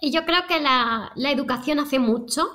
[0.00, 2.46] Y yo creo que la, la, educación hace mucho,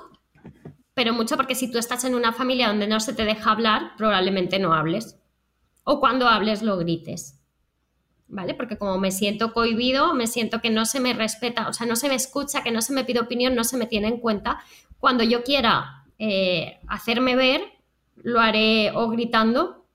[0.94, 3.92] pero mucho porque si tú estás en una familia donde no se te deja hablar,
[3.96, 5.16] probablemente no hables.
[5.84, 7.34] O cuando hables lo grites.
[8.30, 8.52] ¿Vale?
[8.52, 11.96] Porque como me siento cohibido, me siento que no se me respeta, o sea, no
[11.96, 14.58] se me escucha, que no se me pide opinión, no se me tiene en cuenta.
[14.98, 17.62] Cuando yo quiera eh, hacerme ver,
[18.22, 19.86] lo haré o gritando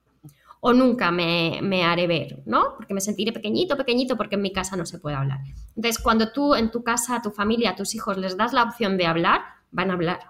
[0.60, 2.74] o nunca me, me, haré ver, ¿no?
[2.76, 5.40] Porque me sentiré pequeñito, pequeñito, porque en mi casa no se puede hablar.
[5.76, 8.62] Entonces, cuando tú en tu casa, a tu familia, a tus hijos les das la
[8.62, 10.20] opción de hablar, van a hablar.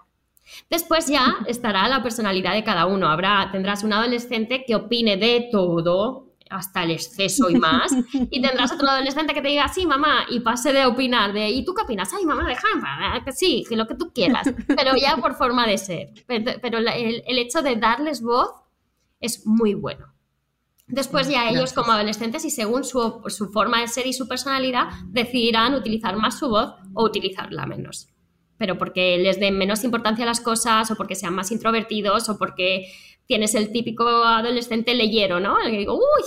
[0.69, 3.09] Después ya estará la personalidad de cada uno.
[3.09, 7.93] Habrá, tendrás un adolescente que opine de todo, hasta el exceso y más,
[8.31, 11.65] y tendrás otro adolescente que te diga, sí, mamá, y pase de opinar, de, ¿y
[11.65, 12.13] tú qué opinas?
[12.15, 12.47] Ay, mamá,
[13.25, 16.11] que sí, lo que tú quieras, pero ya por forma de ser.
[16.27, 18.51] Pero, pero el, el, hecho de darles voz
[19.21, 20.15] es muy bueno.
[20.87, 24.89] Después ya ellos como adolescentes y según su, su forma de ser y su personalidad
[25.07, 28.09] decidirán utilizar más su voz o utilizarla menos.
[28.59, 32.39] Pero porque les den menos importancia a las cosas o porque sean más introvertidos o
[32.39, 32.87] porque
[33.27, 35.59] tienes el típico adolescente leyero, ¿no?
[35.61, 36.23] El que digo, uy,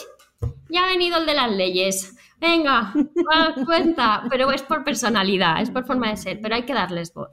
[0.70, 2.94] ya ha venido el de las leyes, venga,
[3.66, 7.30] cuenta, pero es por personalidad, es por forma de ser, pero hay que darles voz.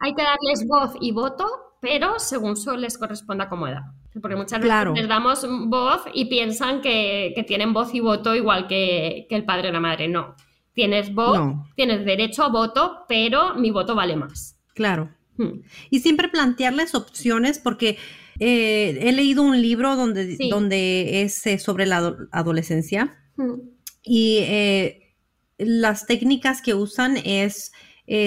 [0.00, 1.46] Hay que darles voz y voto,
[1.80, 3.82] pero según su les corresponda como edad.
[4.20, 4.92] Porque muchas claro.
[4.92, 9.36] veces les damos voz y piensan que, que tienen voz y voto igual que, que,
[9.36, 10.08] el padre o la madre.
[10.08, 10.34] No.
[10.72, 11.66] Tienes voz, no.
[11.76, 14.58] tienes derecho a voto, pero mi voto vale más.
[14.74, 15.10] Claro.
[15.36, 15.62] Hmm.
[15.90, 17.98] Y siempre plantearles opciones porque
[18.40, 20.48] eh, he leído un libro donde, sí.
[20.48, 23.16] donde es eh, sobre la ado adolescencia
[24.02, 25.16] y eh,
[25.58, 27.72] las técnicas que usan es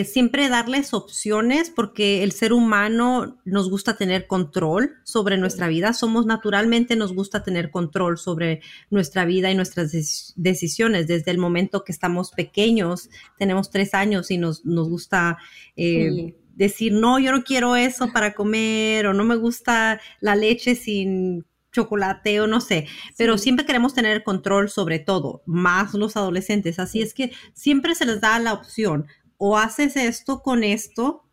[0.06, 5.94] siempre darles opciones porque el ser humano nos gusta tener control sobre nuestra vida.
[5.94, 11.08] Somos naturalmente, nos gusta tener control sobre nuestra vida y nuestras dec decisiones.
[11.08, 15.40] Desde el momento que estamos pequeños, tenemos tres años y nos, nos gusta
[15.76, 16.36] sí.
[16.56, 21.46] Decir, no, yo no quiero eso para comer o no me gusta la leche sin
[21.72, 22.88] chocolate o no sé,
[23.18, 26.80] pero siempre queremos tener control sobre todo, más los adolescentes.
[26.80, 29.08] Así es que siempre se les da la opción,
[29.44, 31.24] o haces esto con esto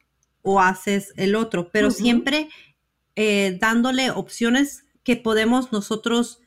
[0.41, 2.49] o haces el otro, pero siempre
[3.17, 6.41] eh, dándole opciones que podemos nosotros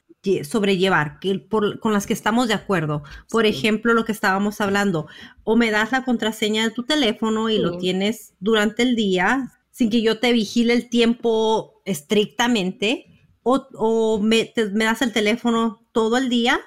[0.44, 3.04] sobrellevar, que con las que estamos de acuerdo.
[3.30, 5.08] Por ejemplo, lo que estábamos hablando,
[5.44, 9.90] o me das la contraseña de tu teléfono y lo tienes durante el día sin
[9.90, 13.08] que yo te vigile el tiempo estrictamente,
[13.44, 16.60] o, me, das el teléfono todo el día.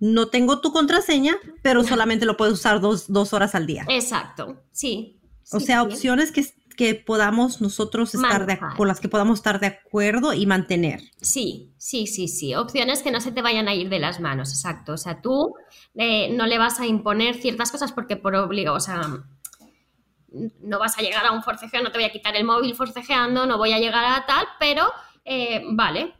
[0.00, 3.84] No tengo tu contraseña, pero solamente lo puedes usar dos, horas al día.
[3.88, 5.20] Exacto, sí.
[5.52, 6.44] O sea, opciones que,
[6.80, 11.02] que podamos nosotros estar de, con las que podamos estar de acuerdo y mantener.
[11.20, 12.54] Sí, sí, sí, sí.
[12.54, 14.94] Opciones que no se te vayan a ir de las manos, exacto.
[14.94, 15.52] O sea, tú
[15.94, 19.02] eh, no le vas a imponer ciertas cosas porque por obligo, o sea,
[20.62, 23.44] no vas a llegar a un forcejeo, no te voy a quitar el móvil forcejeando,
[23.44, 24.86] no voy a llegar a tal, pero
[25.26, 26.14] eh, vale,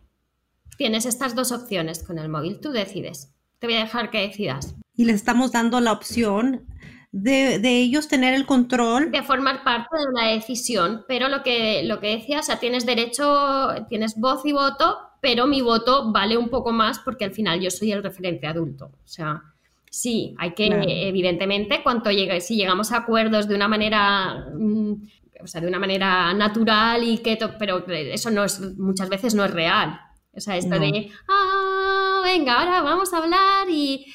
[0.76, 3.32] tienes estas dos opciones con el móvil, tú decides.
[3.60, 4.74] Te voy a dejar que decidas.
[4.94, 6.66] Y le estamos dando la opción
[7.12, 9.10] de, ellos tener el control.
[9.10, 12.86] De formar parte de la decisión, pero lo que, lo que decía, o sea, tienes
[12.86, 17.60] derecho, tienes voz y voto, pero mi voto vale un poco más porque al final
[17.60, 18.86] yo soy el referente adulto.
[18.86, 19.42] O sea,
[19.90, 20.68] sí, hay que,
[21.08, 24.46] evidentemente, cuanto llegue, si llegamos a acuerdos de una manera...
[24.54, 24.94] Mm,
[25.42, 29.42] o sea, de una manera natural y que, pero eso no es, muchas veces no
[29.42, 29.98] es real.
[30.40, 34.06] O sea, esto de, ah, venga, ahora vamos a hablar y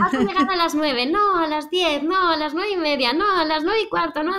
[0.00, 2.76] vas a llegar a las nueve, no, a las diez, no, a las nueve y
[2.78, 4.32] media, no, a las nueve y cuarto, no,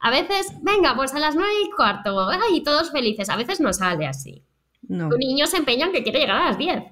[0.00, 3.72] a veces, venga, pues a las nueve y cuarto, y todos felices, a veces no
[3.72, 4.44] sale así.
[4.82, 5.08] No.
[5.08, 6.84] Tu niño se empeña en que quiere llegar a las diez.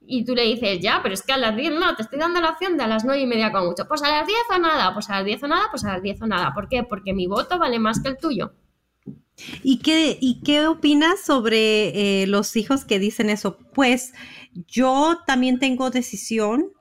[0.00, 2.40] Y tú le dices, ya, pero es que a las diez no, te estoy dando
[2.40, 3.86] la opción de a las nueve y media con mucho.
[3.86, 6.02] Pues a las diez o nada, pues a las diez o nada, pues a las
[6.02, 6.52] diez o nada.
[6.52, 6.82] ¿Por qué?
[6.82, 8.52] Porque mi voto vale más que el tuyo.
[9.62, 13.58] ¿Y qué, y qué opinas sobre eh, los hijos que dicen eso?
[13.74, 14.12] Pues
[14.66, 16.72] yo también tengo decisión.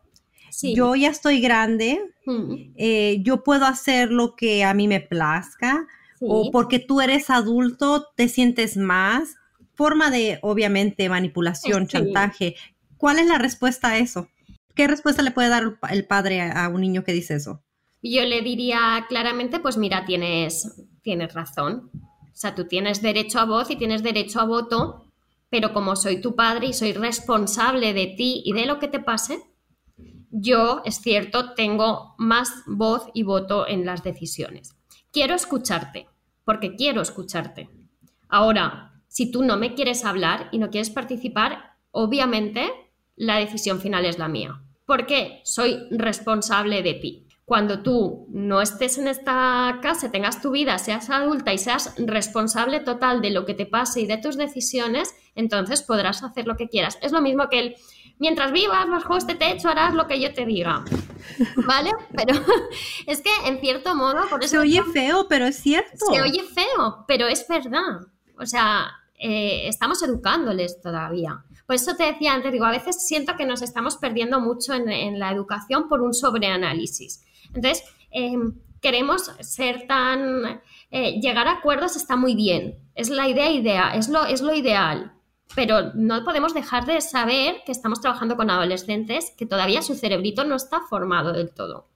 [0.62, 2.02] Yo ya estoy grande.
[2.26, 2.74] Mm.
[2.76, 5.88] Eh, yo puedo hacer lo que a mí me plazca.
[6.22, 9.36] O porque tú eres adulto, te sientes más.
[9.74, 12.56] Forma de, obviamente, manipulación, chantaje.
[12.98, 14.28] ¿Cuál es la respuesta a eso?
[14.76, 17.64] ¿Qué respuesta le puede dar el padre a, un niño que dice eso?
[18.02, 21.90] Yo le diría claramente, pues mira, tienes, tienes razón.
[22.40, 25.04] O sea, tú tienes derecho a voz y tienes derecho a voto,
[25.50, 29.02] pero como soy tu padre y soy responsable de ti y de lo que te
[29.02, 29.42] pase,
[30.32, 34.74] yo, es cierto, tengo más voz y voto en las decisiones.
[35.12, 36.08] Quiero escucharte,
[36.46, 37.70] porque quiero escucharte.
[38.30, 42.70] Ahora, si tú no me quieres hablar y no quieres participar, obviamente
[43.18, 49.00] la decisión final es la mía, porque soy responsable de ti cuando tú no estés
[49.00, 53.56] en esta casa, tengas tu vida, seas adulta y seas responsable total de lo que
[53.56, 57.00] te pase y de tus decisiones, entonces podrás hacer lo que quieras.
[57.02, 57.76] Es lo mismo que el,
[58.20, 60.86] mientras vivas bajo este techo harás lo que yo te diga.
[61.68, 61.90] ¿Vale?
[62.16, 62.40] Pero
[63.08, 64.30] es que en cierto modo...
[64.30, 66.06] Por eso se oye feo, pero es cierto.
[66.06, 68.02] Se oye feo, pero es verdad.
[68.38, 71.44] O sea, eh, estamos educándoles todavía.
[71.66, 74.88] Por eso te decía antes, digo, a veces siento que nos estamos perdiendo mucho en,
[74.88, 77.26] en la educación por un sobreanálisis.
[77.54, 80.62] Entonces, em, queremos ser tan...
[80.92, 84.56] Eh, llegar a acuerdos está muy bien, es la idea idea, es lo, es lo
[84.56, 85.14] ideal,
[85.56, 90.44] pero no podemos dejar de saber que estamos trabajando con adolescentes que todavía su cerebrito
[90.46, 91.88] no está formado del todo.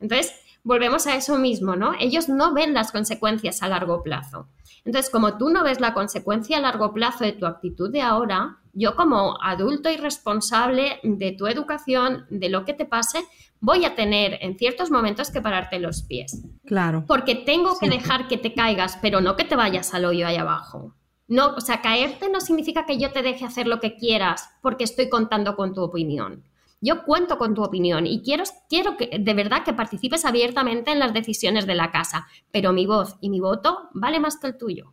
[0.00, 0.32] Entonces,
[0.62, 1.94] volvemos a eso mismo, ¿no?
[1.98, 4.48] Ellos no ven las consecuencias a largo plazo.
[4.84, 8.58] Entonces, como tú no ves la consecuencia a largo plazo de tu actitud de ahora,
[8.72, 13.24] yo como adulto y responsable de tu educación, de lo que te pase,
[13.60, 16.44] voy a tener en ciertos momentos que pararte los pies.
[16.64, 17.04] Claro.
[17.06, 20.36] Porque tengo que dejar que te caigas, pero no que te vayas al hoyo ahí
[20.36, 20.94] abajo.
[21.26, 24.84] No, o sea, caerte no significa que yo te deje hacer lo que quieras porque
[24.84, 26.44] estoy contando con tu opinión.
[26.80, 31.00] Yo cuento con tu opinión y quiero, quiero que de verdad que participes abiertamente en
[31.00, 34.56] las decisiones de la casa, pero mi voz y mi voto vale más que el
[34.56, 34.92] tuyo,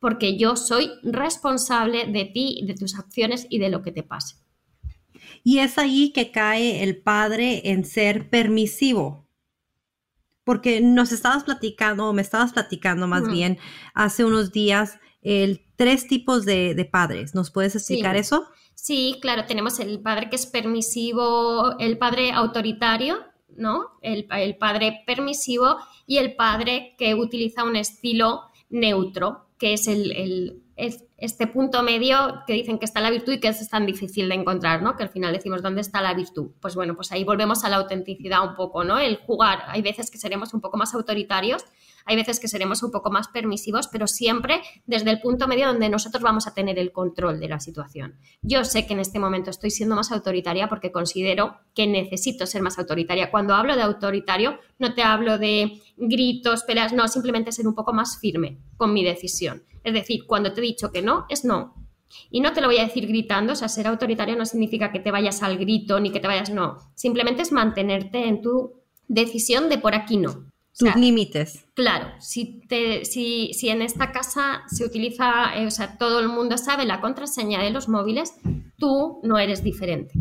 [0.00, 4.36] porque yo soy responsable de ti, de tus acciones y de lo que te pase.
[5.48, 9.26] Y es ahí que cae el padre en ser permisivo.
[10.44, 13.56] Porque nos estabas platicando, o me estabas platicando más bien
[13.94, 17.34] hace unos días, el tres tipos de, padres.
[17.34, 18.46] ¿Nos puedes explicar eso?
[18.74, 23.16] Sí, claro, tenemos el padre que es permisivo, el padre autoritario,
[23.56, 23.86] ¿no?
[24.02, 24.26] El,
[24.58, 31.82] padre permisivo y el padre que utiliza un estilo neutro, que es el, este punto
[31.82, 34.96] medio que dicen que está la virtud y que es tan difícil de encontrar, ¿no?
[34.96, 36.52] Que al final decimos, ¿dónde está la virtud?
[36.60, 38.98] Pues bueno, pues ahí volvemos a la autenticidad un poco, ¿no?
[38.98, 39.64] El jugar.
[39.66, 41.64] Hay veces que seremos un poco más autoritarios,
[42.08, 45.90] hay veces que seremos un poco más permisivos, pero siempre desde el punto medio donde
[45.90, 48.16] nosotros vamos a tener el control de la situación.
[48.40, 52.62] Yo sé que en este momento estoy siendo más autoritaria porque considero que necesito ser
[52.62, 53.30] más autoritaria.
[53.30, 57.92] Cuando hablo de autoritario, no te hablo de gritos, peleas, no, simplemente ser un poco
[57.92, 59.62] más firme con mi decisión.
[59.84, 61.74] Es decir, cuando te he dicho que no, es no.
[62.30, 65.00] Y no te lo voy a decir gritando, o sea, ser autoritario no significa que
[65.00, 66.78] te vayas al grito ni que te vayas, no.
[66.94, 70.47] Simplemente es mantenerte en tu decisión de por aquí no.
[70.78, 71.66] Tus límites.
[71.74, 76.28] Claro, si, te, si, si, en esta casa se utiliza, eh, o sea, todo el
[76.28, 78.34] mundo sabe la contraseña de los móviles,
[78.78, 80.12] tú no eres diferente.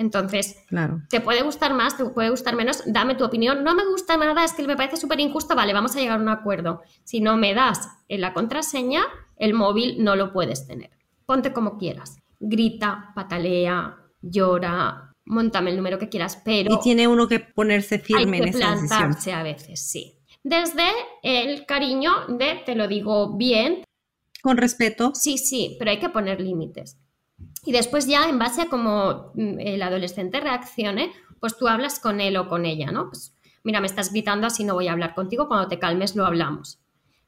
[0.00, 1.02] Entonces, claro.
[1.10, 3.62] te puede gustar más, te puede gustar menos, dame tu opinión.
[3.62, 6.22] No me gusta nada, es que me parece súper injusto, vale, vamos a llegar a
[6.22, 6.80] un acuerdo.
[7.04, 9.02] Si no me das en la contraseña,
[9.36, 10.90] el móvil no lo puedes tener.
[11.26, 12.18] Ponte como quieras.
[12.40, 16.74] Grita, patalea, llora, montame el número que quieras, pero...
[16.74, 20.18] Y tiene uno que ponerse firme hay que en esa plantarse a veces, sí.
[20.42, 20.84] Desde
[21.22, 23.84] el cariño de te lo digo bien.
[24.42, 25.12] Con respeto.
[25.14, 26.98] Sí, sí, pero hay que poner límites.
[27.64, 32.20] Y después ya en base a cómo mm, el adolescente reaccione, pues tú hablas con
[32.20, 33.08] él o con ella, ¿no?
[33.08, 36.26] Pues mira, me estás gritando así no voy a hablar contigo, cuando te calmes lo
[36.26, 36.79] hablamos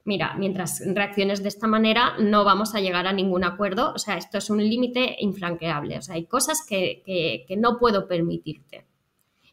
[0.05, 4.17] mira, mientras reacciones de esta manera no vamos a llegar a ningún acuerdo, o sea,
[4.17, 8.87] esto es un límite infranqueable, o sea, hay cosas que, no puedo permitirte.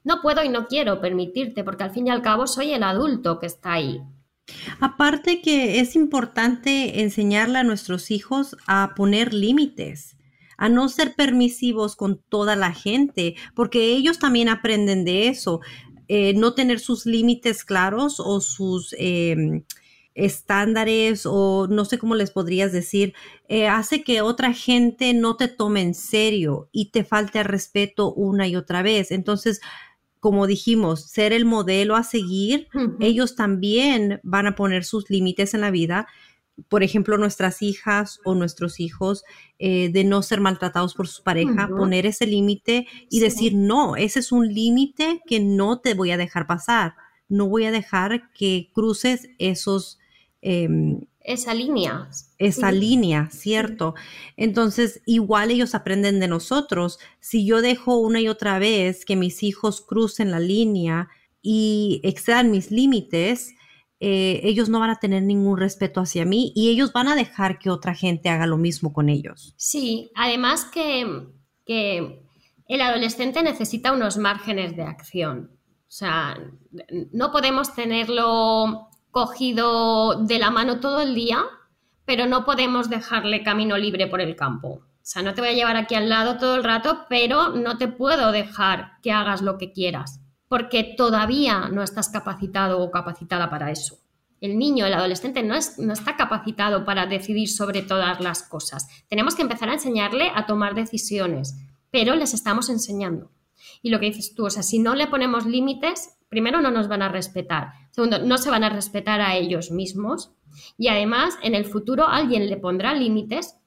[0.03, 3.39] No puedo y no quiero permitirte, porque al fin y al cabo soy el adulto
[3.39, 4.01] que está ahí.
[4.79, 10.17] Aparte que es importante enseñarle a nuestros hijos a poner límites,
[10.57, 15.59] a no ser permisivos con toda la gente, porque ellos también aprenden de eso.
[16.07, 19.63] Eh, no tener sus límites claros o sus em,
[20.25, 23.13] estándares o no sé cómo les podrías decir,
[23.47, 28.47] eh, hace que otra gente no te tome en serio y te falte respeto una
[28.47, 29.11] y otra vez.
[29.11, 29.61] Entonces,
[30.19, 32.67] como dijimos, ser el modelo a seguir,
[32.99, 36.07] ellos también van a poner sus límites en la vida.
[36.67, 39.23] Por ejemplo, nuestras hijas o nuestros hijos,
[39.59, 44.19] eh, de no ser maltratados por su pareja, poner ese límite y decir, no, ese
[44.19, 46.95] es un límite que no te voy a dejar pasar.
[47.29, 49.98] No voy a dejar que cruces esos
[50.41, 52.09] Em, esa línea.
[52.37, 53.93] Esa línea, ¿cierto?
[54.35, 56.99] Entonces, igual ellos aprenden de nosotros.
[57.19, 61.09] Si yo dejo una y otra vez que mis hijos crucen la línea
[61.41, 63.53] y excedan mis límites,
[63.99, 67.59] eh, ellos no van a tener ningún respeto hacia mí y ellos van a dejar
[67.59, 69.53] que otra gente haga lo mismo con ellos.
[69.57, 71.27] Sí, además que,
[71.65, 72.23] que
[72.65, 75.51] el adolescente necesita unos márgenes de acción.
[75.89, 76.37] O sea,
[77.11, 81.43] no podemos tenerlo cogido de la mano todo el día,
[82.05, 84.67] pero no podemos dejarle camino libre por el campo.
[84.69, 87.77] O sea, no te voy a llevar aquí al lado todo el rato, pero no
[87.77, 93.49] te puedo dejar que hagas lo que quieras, porque todavía no estás capacitado o capacitada
[93.49, 93.97] para eso.
[94.41, 98.87] El niño, el adolescente no, es, no está capacitado para decidir sobre todas las cosas.
[99.09, 101.57] Tenemos que empezar a enseñarle a tomar decisiones,
[101.91, 103.31] pero les estamos enseñando.
[103.81, 106.87] Y lo que dices tú, o sea, si no le ponemos límites, primero no nos
[106.87, 110.31] van a respetar, segundo, no se van a respetar a ellos mismos
[110.77, 113.57] y además en el futuro alguien le pondrá límites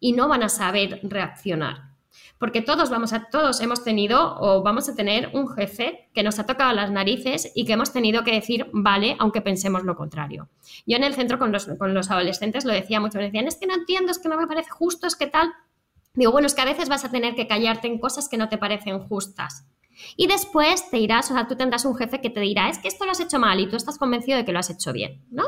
[0.00, 1.92] y no van a saber reaccionar.
[2.38, 6.38] Porque todos vamos a, todos hemos tenido o vamos a tener un jefe que nos
[6.38, 10.48] ha tocado las narices y que hemos tenido que decir vale, aunque pensemos lo contrario.
[10.84, 13.56] Yo en el centro con los, con los adolescentes lo decía mucho, me decían, es
[13.56, 15.52] que no entiendo, es que no me parece justo, es que tal.
[16.14, 18.48] Digo, bueno, es que a veces vas a tener que callarte en cosas que no
[18.48, 19.66] te parecen justas.
[20.16, 22.88] Y después te irás, o sea, tú tendrás un jefe que te dirá, es que
[22.88, 25.24] esto lo has hecho mal y tú estás convencido de que lo has hecho bien,
[25.30, 25.44] ¿no?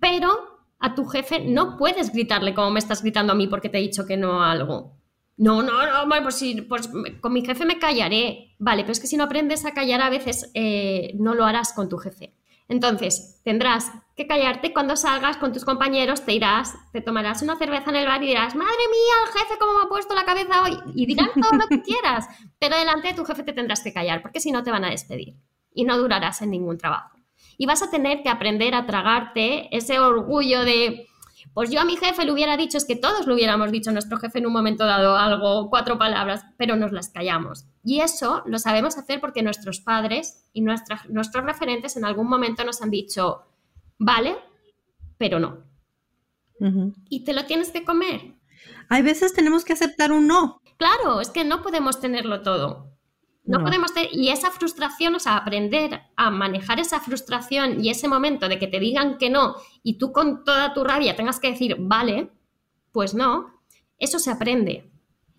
[0.00, 0.30] Pero
[0.78, 3.82] a tu jefe no puedes gritarle como me estás gritando a mí porque te he
[3.82, 4.96] dicho que no algo.
[5.36, 6.88] No, no, no, pues, si, pues
[7.20, 8.54] con mi jefe me callaré.
[8.58, 11.72] Vale, pero es que si no aprendes a callar a veces eh, no lo harás
[11.72, 12.36] con tu jefe.
[12.68, 17.90] Entonces, tendrás que callarte cuando salgas con tus compañeros, te irás, te tomarás una cerveza
[17.90, 20.62] en el bar y dirás, madre mía, el jefe cómo me ha puesto la cabeza
[20.62, 20.78] hoy.
[20.94, 22.26] Y dirán todo lo que quieras,
[22.58, 24.90] pero delante de tu jefe te tendrás que callar, porque si no te van a
[24.90, 25.34] despedir
[25.72, 27.18] y no durarás en ningún trabajo.
[27.58, 31.08] Y vas a tener que aprender a tragarte ese orgullo de,
[31.52, 33.92] pues yo a mi jefe le hubiera dicho, es que todos lo hubiéramos dicho a
[33.92, 37.66] nuestro jefe en un momento dado algo, cuatro palabras, pero nos las callamos.
[37.82, 42.80] Y eso lo sabemos hacer porque nuestros padres y nuestros referentes en algún momento nos
[42.80, 43.42] han dicho,
[43.98, 44.36] vale,
[45.18, 45.64] pero no.
[47.08, 48.34] Y te lo tienes que comer.
[48.88, 50.60] Hay veces tenemos que aceptar un no.
[50.76, 52.94] Claro, es que no podemos tenerlo todo.
[53.46, 58.48] No, podemos y esa frustración, o sea, aprender a manejar esa frustración y ese momento
[58.48, 61.76] de que te digan que no y tú con toda tu rabia tengas que decir,
[61.78, 62.30] vale,
[62.90, 63.60] Pues no,
[63.98, 64.90] eso se aprende.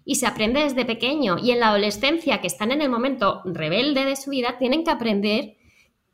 [0.03, 1.37] Y se aprende desde pequeño.
[1.39, 4.91] Y en la adolescencia, que están en el momento rebelde de su vida, tienen que
[4.91, 5.57] aprender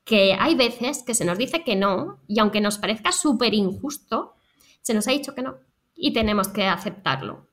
[0.03, 4.35] que hay veces que se nos dice que no, y aunque nos parezca súper injusto,
[4.81, 5.57] se nos ha dicho que no.
[5.95, 7.47] Y tenemos que aceptarlo.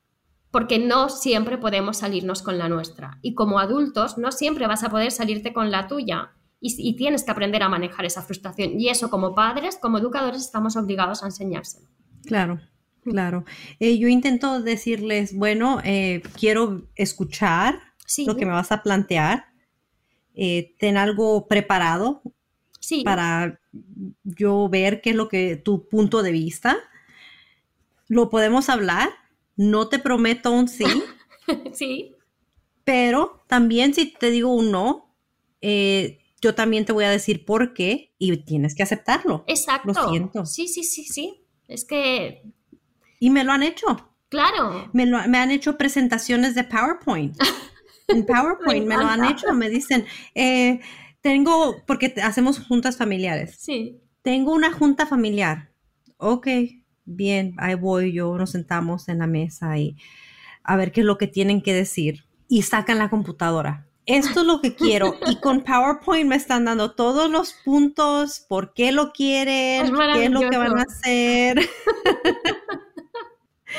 [0.50, 3.18] Porque no siempre podemos salirnos con la nuestra.
[3.20, 6.32] Y como adultos, no siempre vas a poder salirte con la tuya.
[6.60, 8.80] Y, tienes que aprender a manejar esa frustración.
[8.80, 11.86] Y eso como padres, como educadores, estamos obligados a enseñárselo.
[12.24, 12.58] Claro,
[13.04, 13.44] claro.
[13.78, 17.78] Eh, yo intento decirles, bueno, eh, quiero escuchar
[18.26, 19.44] lo que me vas a plantear.
[20.34, 22.22] Eh, ten algo preparado
[22.80, 23.02] sí.
[23.04, 23.60] para
[24.24, 26.76] yo ver qué es lo que tu punto de vista.
[28.08, 29.10] Lo podemos hablar.
[29.56, 30.84] No te prometo un sí.
[31.72, 32.14] sí.
[32.84, 35.14] Pero también si te digo un no,
[35.60, 39.44] eh, yo también te voy a decir por qué y tienes que aceptarlo.
[39.46, 39.92] Exacto.
[39.92, 40.46] Lo siento.
[40.46, 41.44] Sí, sí, sí, sí.
[41.66, 42.42] Es que...
[43.20, 43.86] Y me lo han hecho.
[44.28, 44.88] Claro.
[44.92, 47.36] Me, lo, me han hecho presentaciones de PowerPoint.
[48.08, 49.52] en PowerPoint me, lo han hecho.
[49.52, 50.80] Me dicen, eh,
[51.28, 53.56] tengo, porque hacemos juntas familiares.
[53.58, 54.00] Sí.
[54.22, 55.70] Tengo una junta familiar.
[56.16, 56.48] Ok,
[57.04, 59.96] bien, ahí voy yo, nos sentamos en la mesa y
[60.64, 62.24] a ver qué es lo que tienen que decir.
[62.48, 65.16] Y sacan la computadora esto es lo que quiero.
[65.26, 70.30] Y con PowerPoint me están dando todos los puntos, por qué lo quieren, qué es
[70.30, 71.60] lo que van a hacer.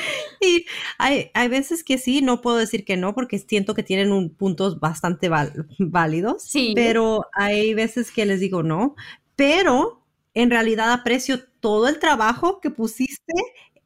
[0.40, 0.66] y
[0.98, 4.80] hay, veces que sí, no puedo decir que no, porque siento que tienen un, puntos
[4.80, 5.30] bastante
[5.78, 6.42] válidos.
[6.42, 6.72] Sí.
[6.74, 8.94] Pero hay veces que les digo no.
[9.36, 13.32] Pero en realidad aprecio todo el trabajo que pusiste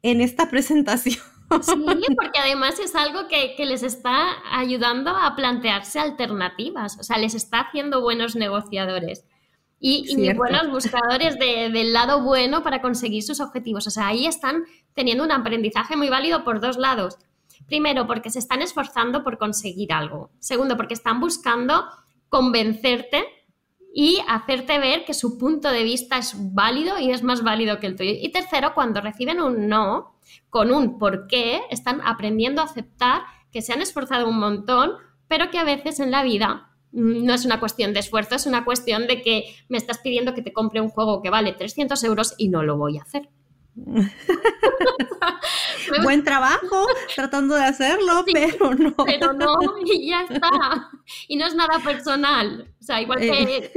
[0.01, 1.23] en esta presentación.
[1.61, 7.35] Sí, porque además es algo que, les está ayudando a plantearse alternativas, o sea, les
[7.35, 9.25] está haciendo buenos negociadores
[9.87, 13.85] y, buenos buscadores del lado bueno para conseguir sus objetivos.
[13.85, 14.63] O sea, ahí están
[14.95, 17.19] teniendo un aprendizaje muy válido por dos lados.
[17.67, 20.31] Primero, porque se están esforzando por conseguir algo.
[20.39, 21.85] Segundo, porque están buscando
[22.29, 23.25] convencerte
[23.93, 27.85] y hacerte ver que su punto de vista es válido y es más válido que
[27.85, 28.11] el tuyo.
[28.19, 30.17] Y tercero, cuando reciben un no,
[30.49, 33.21] con un por qué, están aprendiendo a aceptar
[33.51, 34.93] que se han esforzado un montón,
[35.27, 38.63] pero que a veces en la vida no es una cuestión de esfuerzo, es una
[38.63, 42.33] cuestión de que me estás pidiendo que te compre un juego que vale 300 euros
[42.37, 43.29] y no lo voy a hacer.
[46.03, 48.95] Buen trabajo tratando de hacerlo, pero no.
[49.05, 50.89] Pero no, y ya está.
[51.27, 52.73] Y no es nada personal.
[52.79, 53.73] O sea, igual que, eh.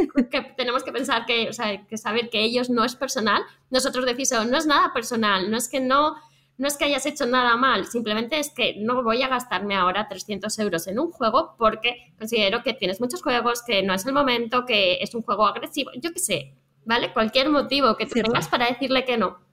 [0.56, 4.32] tenemos que pensar que, o sea, que saber que ellos no es personal, nosotros decimos,
[4.40, 6.14] oh, no es nada personal, no es que no,
[6.58, 10.08] no es que hayas hecho nada mal, simplemente es que no voy a gastarme ahora
[10.08, 14.12] 300 euros en un juego porque considero que tienes muchos juegos, que no es el
[14.12, 16.54] momento, que es un juego agresivo, yo qué sé,
[16.84, 17.12] ¿vale?
[17.12, 19.48] Cualquier motivo que tengas para decirle que no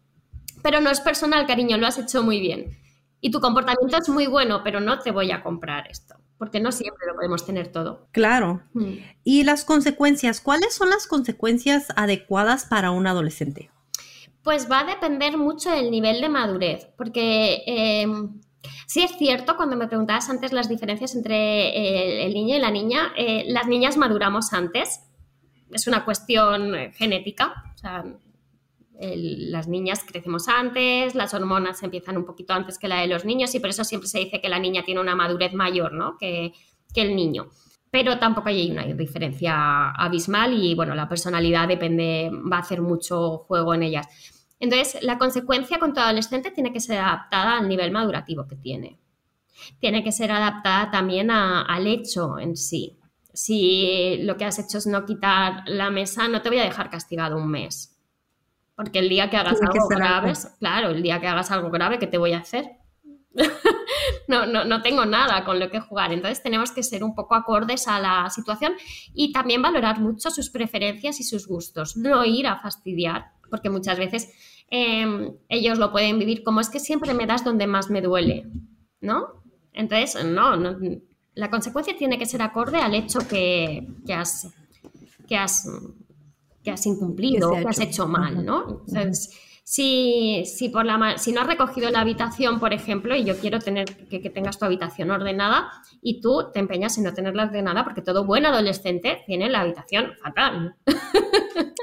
[0.66, 2.76] pero no es personal, cariño, lo has hecho muy bien.
[3.22, 6.72] Y tu comportamiento es muy bueno, pero no te voy a comprar esto, porque no
[6.72, 8.08] siempre lo podemos tener todo.
[8.12, 8.64] Claro.
[8.74, 8.93] Mm.
[9.24, 13.70] Y las consecuencias, ¿cuáles son las consecuencias adecuadas para un adolescente?
[14.46, 18.39] Pues va a depender mucho del nivel de madurez, porque em,
[18.88, 23.12] sí es cierto, cuando me preguntabas antes las diferencias entre el, niño y la niña,
[23.18, 25.02] eh, las niñas maduramos antes,
[25.72, 28.06] es una cuestión genética, o sea,
[29.00, 33.54] las niñas crecemos antes, las hormonas empiezan un poquito antes que la de los niños
[33.56, 36.18] y por eso siempre se dice que la niña tiene una madurez mayor ¿no?
[36.18, 36.54] que,
[36.93, 37.50] el niño.
[37.96, 43.38] Pero tampoco hay una diferencia abismal y bueno, la personalidad depende, va a hacer mucho
[43.48, 44.06] juego en ellas.
[44.60, 49.00] Entonces, la consecuencia con tu adolescente tiene que ser adaptada al nivel madurativo que tiene.
[49.80, 53.00] Tiene que ser adaptada también al hecho en sí.
[53.34, 56.89] Si lo que has hecho es no quitar la mesa, no te voy a dejar
[56.89, 57.93] castigado un mes
[58.76, 62.08] porque el día que hagas algo grave, claro, el día que hagas algo grave, ¿qué
[62.08, 62.72] te voy a hacer?
[64.27, 66.13] no, no, no tengo nada con lo que jugar.
[66.13, 68.73] Entonces tenemos que ser un poco acordes a la situación
[69.13, 71.97] y también valorar mucho sus preferencias y sus gustos.
[71.97, 74.31] No ir a fastidiar, porque muchas veces
[74.69, 78.47] em, ellos lo pueden vivir como es que siempre me das donde más me duele,
[79.01, 79.43] ¿no?
[79.73, 80.55] Entonces, no,
[81.33, 84.53] la consecuencia tiene que ser acorde al hecho que, que has,
[85.27, 85.67] que has
[86.65, 88.81] que has incumplido, que, has hecho mal, ¿no?
[89.68, 93.57] Si, si, por la, si no has recogido la habitación, por ejemplo, y yo quiero
[93.57, 95.72] tener que, tengas tu habitación ordenada
[96.03, 100.13] y tú te empeñas en no tenerla ordenada porque todo buen adolescente tiene la habitación
[100.22, 100.76] fatal.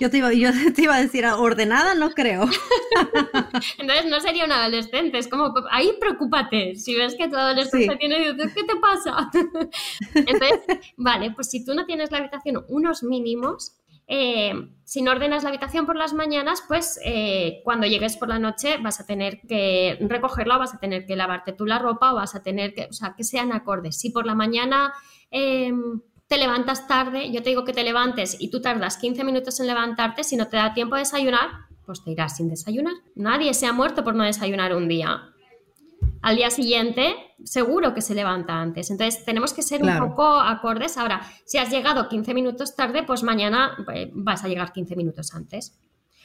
[0.00, 2.42] Yo te iba, yo te iba a decir, ordenada no creo.
[3.78, 8.36] Entonces no sería un adolescente, es como, ahí preocúpate, si ves que tu adolescente tiene,
[8.36, 9.30] ¿qué te pasa?
[10.14, 13.77] Entonces, vale, pues si tú no tienes la habitación unos mínimos,
[14.10, 14.54] eh,
[14.84, 18.78] si no ordenas la habitación por las mañanas, pues eh, cuando llegues por la noche
[18.78, 22.34] vas a tener que recogerla vas a tener que lavarte tú la ropa o vas
[22.34, 24.00] a tener que, o sea, que sean acordes.
[24.00, 24.94] Si por la mañana
[25.30, 29.60] em, te levantas tarde, yo te digo que te levantes y tú tardas 15 minutos
[29.60, 31.50] en levantarte, si no te da tiempo a desayunar,
[31.84, 32.94] pues te irás sin desayunar.
[33.14, 35.34] Nadie se ha muerto por no desayunar un día
[36.22, 37.14] al día siguiente
[37.44, 38.90] seguro que se levanta antes.
[38.90, 40.98] Entonces tenemos que ser un poco acordes.
[40.98, 45.34] Ahora, si has llegado 15 minutos tarde, pues mañana eh, vas a llegar 15 minutos
[45.34, 45.78] antes.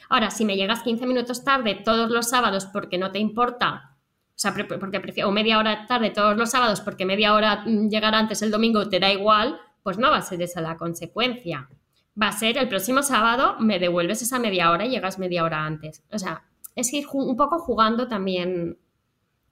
[0.08, 3.96] Ahora, si me llegas 15 minutos tarde todos los sábados porque no te importa,
[4.28, 8.14] o sea, porque o media hora tarde todos los sábados porque media hora mm, llegar
[8.14, 11.68] antes el domingo te da igual, pues no va a ser esa la consecuencia.
[12.20, 15.64] Va a ser el próximo sábado me devuelves esa media hora y llegas media hora
[15.64, 16.02] antes.
[16.12, 18.78] O sea, es ir un poco jugando también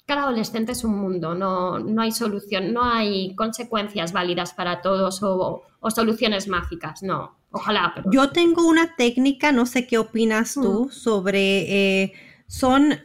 [0.07, 5.23] cada adolescente es un mundo, no, no, hay solución, no hay consecuencias válidas para todos
[5.23, 7.95] o, soluciones mágicas, no, ojalá.
[8.13, 10.91] Yo tengo una técnica, no sé qué opinas tú, mm.
[10.91, 12.13] sobre, eh,
[12.47, 13.01] son,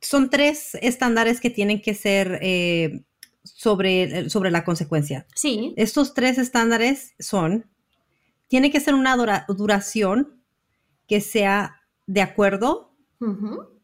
[0.00, 3.04] son tres estándares que tienen que ser eh,
[3.42, 5.26] sobre, sobre la consecuencia.
[5.34, 5.72] Sí.
[5.76, 7.66] Estos tres estándares son,
[8.48, 9.16] tiene que ser una
[9.48, 10.42] duración
[11.06, 12.92] que sea de acuerdo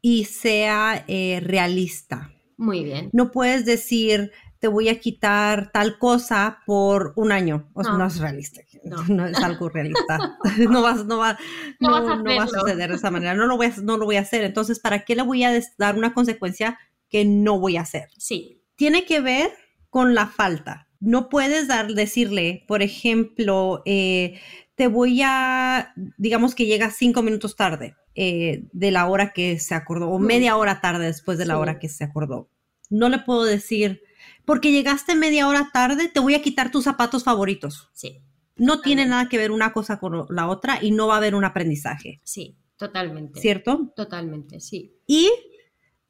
[0.01, 2.31] y sea eh, realista.
[2.57, 3.11] Muy bien.
[3.13, 7.69] No puedes decir, te voy a quitar tal cosa por un año.
[7.75, 8.61] O sea, no, es realista.
[9.09, 9.27] No.
[9.27, 10.39] es algo realista.
[10.71, 11.39] no, vas, no, va,
[11.81, 13.35] no, va a suceder de esa manera.
[13.35, 14.45] No lo, voy a, no lo voy a hacer.
[14.45, 16.79] Entonces, ¿para qué le voy a dar una consecuencia
[17.09, 18.09] que no voy a hacer?
[18.17, 18.63] Sí.
[18.77, 19.51] Tiene que ver
[19.91, 20.89] con la falta.
[21.01, 24.41] No puedes dar, decirle, por ejemplo, eh,
[24.77, 29.75] te voy a, digamos que llega cinco minutos tarde eh, de la hora que se
[29.75, 32.51] acordó, o media hora tarde después de la hora que se acordó.
[32.91, 34.03] No le puedo decir,
[34.45, 37.91] porque llegaste media hora tarde, te voy a quitar tus zapatos favoritos.
[37.95, 38.23] Sí.
[38.57, 41.35] No tiene nada que ver una cosa con la otra y no va a haber
[41.35, 42.21] un aprendizaje.
[42.23, 43.41] Sí, totalmente.
[43.41, 43.93] ¿Cierto?
[43.97, 44.95] Totalmente, sí.
[45.07, 45.31] Y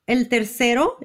[0.06, 0.98] el tercero,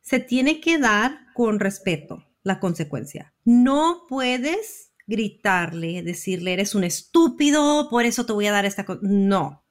[0.00, 3.34] se tiene que dar con respeto la consecuencia.
[3.44, 9.00] No puedes gritarle, decirle, eres un estúpido, por eso te voy a dar esta cosa.
[9.02, 9.64] No,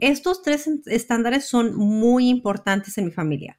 [0.00, 3.58] estos tres estándares son muy importantes en mi familia.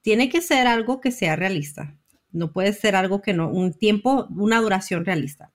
[0.00, 1.96] Tiene que ser algo que sea realista.
[2.30, 5.52] No puede ser algo que no, un tiempo, una duración realista.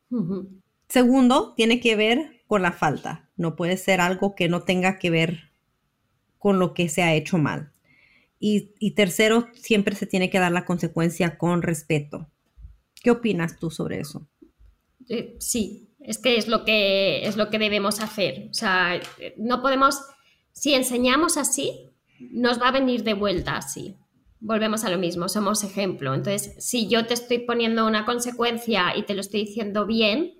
[0.87, 3.29] Segundo, tiene que ver con la falta.
[3.35, 5.51] No puede ser algo que no tenga que ver
[6.37, 7.71] con lo que se ha hecho mal.
[8.39, 12.29] Y, tercero, siempre se tiene que dar la consecuencia con respeto.
[13.01, 14.27] ¿Qué opinas tú sobre eso?
[15.09, 18.47] Eh, sí, es que es lo que es lo que debemos hacer.
[18.49, 18.99] O sea,
[19.37, 20.01] no podemos
[20.57, 21.91] si enseñamos así,
[22.31, 23.95] nos va a venir de vuelta así.
[24.39, 26.15] Volvemos a lo mismo, somos ejemplo.
[26.15, 30.36] Entonces, si yo te estoy poniendo una consecuencia y te lo estoy diciendo bien,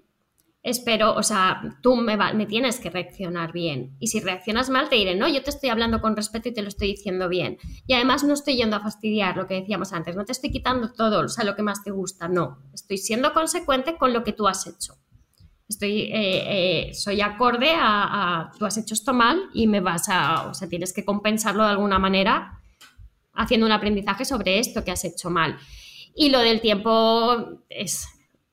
[0.70, 3.96] espero, o sea, tú me, me tienes que reaccionar bien.
[4.00, 6.62] Y si reaccionas mal, te diré, no, yo te estoy hablando con respeto y te
[6.62, 7.58] lo estoy diciendo bien.
[7.86, 10.92] Y además no estoy yendo a fastidiar lo que decíamos antes, no te estoy quitando
[10.92, 12.58] todo, o sea, lo que más te gusta, no.
[12.74, 14.96] Estoy siendo consecuente con lo que tú has hecho
[15.70, 20.48] estoy, eh, eh, soy acorde a, tú has hecho esto mal y me vas a,
[20.48, 22.62] o sea, tienes que compensarlo de alguna manera
[23.34, 25.58] haciendo un aprendizaje sobre esto que has hecho mal.
[26.16, 28.08] Y lo del tiempo es,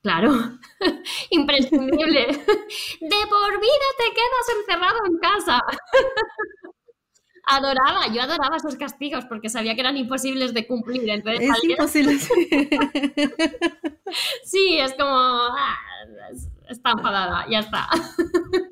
[0.05, 0.31] claro,
[1.31, 2.27] imprescindible.
[2.27, 5.63] De por vida te quedas encerrado en casa.
[7.47, 11.09] adoraba, yo adoraba esos castigos porque sabía que eran imposibles de cumplir.
[11.09, 12.19] Entonces, es imposible.
[14.43, 15.75] sí, es como, ah,
[16.69, 17.87] está enfadada, ya está.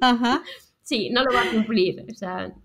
[0.02, 0.44] Ajá.
[0.84, 2.06] Sí, no lo va a cumplir.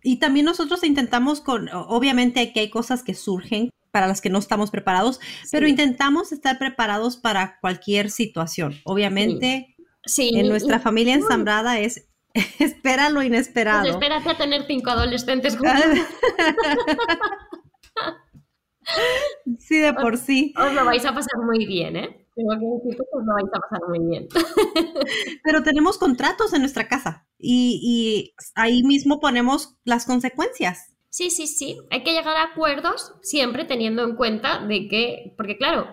[0.02, 4.38] Y también nosotros intentamos con, obviamente que hay cosas que surgen para las que no
[4.38, 5.18] estamos preparados,
[5.50, 8.76] pero intentamos estar preparados para cualquier situación.
[8.84, 9.74] Obviamente,
[10.04, 10.38] sí.
[10.38, 12.08] en nuestra familia ensambrada es
[12.60, 13.80] espera lo inesperado.
[13.80, 15.82] Pues espérate a tener cinco adolescentes juntos.
[19.58, 20.54] sí, de por sí.
[20.56, 22.24] Os lo vais a pasar muy bien, ¿eh?
[22.36, 24.28] tengo que decir que pues, no vais a pasar muy bien.
[25.42, 30.94] Pero tenemos contratos en nuestra casa y, ahí mismo ponemos las consecuencias.
[31.10, 31.78] Sí, sí, sí.
[31.90, 35.88] Hay que llegar a acuerdos siempre teniendo en cuenta de que, porque claro,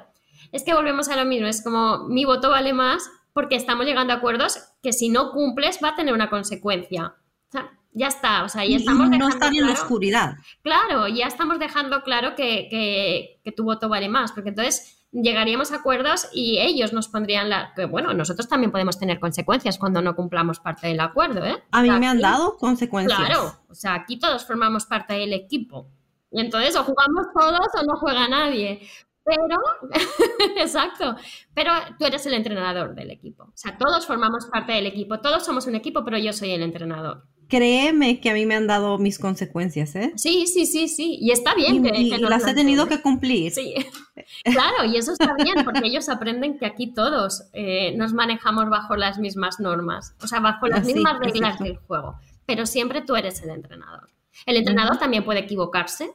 [0.52, 4.14] es que volvemos a lo mismo, es como mi voto vale más porque estamos llegando
[4.14, 7.16] a acuerdos que si no cumples va a tener una consecuencia.
[7.50, 10.36] O sea, ya está, o sea, ya estamos No están en la oscuridad.
[10.62, 15.72] Claro, ya estamos dejando claro que, que, que tu voto vale más, porque entonces llegaríamos
[15.72, 17.74] a acuerdos y ellos nos pondrían la...
[17.76, 21.64] Que, bueno, nosotros también podemos tener consecuencias cuando no cumplamos parte del acuerdo, ¿eh?
[21.72, 23.20] A mí me han dado consecuencias.
[23.20, 25.90] Claro, o sea, aquí todos formamos parte del equipo.
[26.32, 28.82] Y entonces o jugamos todos o no juega nadie.
[29.24, 29.58] Pero,
[30.58, 31.16] exacto,
[31.56, 33.46] pero tú eres el entrenador del equipo.
[33.46, 36.62] O sea, todos formamos parte del equipo, todos somos un equipo, pero yo soy el
[36.62, 37.26] entrenador.
[37.48, 40.12] Créeme que a mí me han dado mis consecuencias, ¿eh?
[40.16, 41.18] Sí, sí, sí, sí.
[41.22, 43.52] Y está bien Y, que, y que las he tenido que cumplir.
[43.54, 43.74] Sí,
[44.46, 48.96] claro, y eso está bien, porque ellos aprenden que aquí todos eh, nos manejamos bajo
[48.96, 52.16] las mismas normas, o sea, bajo las Ah, sí, mismas reglas del juego,
[52.46, 54.10] pero siempre tú eres el entrenador.
[54.46, 56.12] El entrenador también puede equivocarse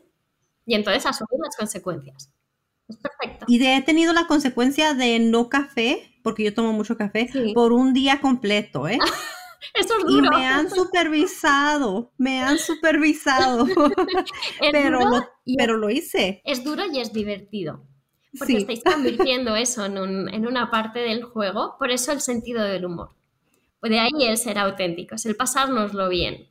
[0.66, 2.30] y entonces asumir las consecuencias.
[2.88, 3.46] Es perfecto.
[3.48, 7.52] Y de- he tenido la consecuencia de no café, porque yo tomo mucho café, Sí.
[7.54, 8.98] por un día completo, ¿eh?
[9.74, 10.30] Eso es Y duro.
[10.36, 13.66] me han supervisado, me han supervisado,
[14.72, 16.40] pero, duro lo, y pero lo hice.
[16.44, 17.84] es duro y es divertido.
[18.38, 18.58] Porque Sí.
[18.58, 22.84] estáis convirtiendo eso en, un- en una parte del juego, por eso el sentido del
[22.86, 23.10] humor.
[23.82, 26.48] De ahí el ser auténticos, el pasárnoslo bien.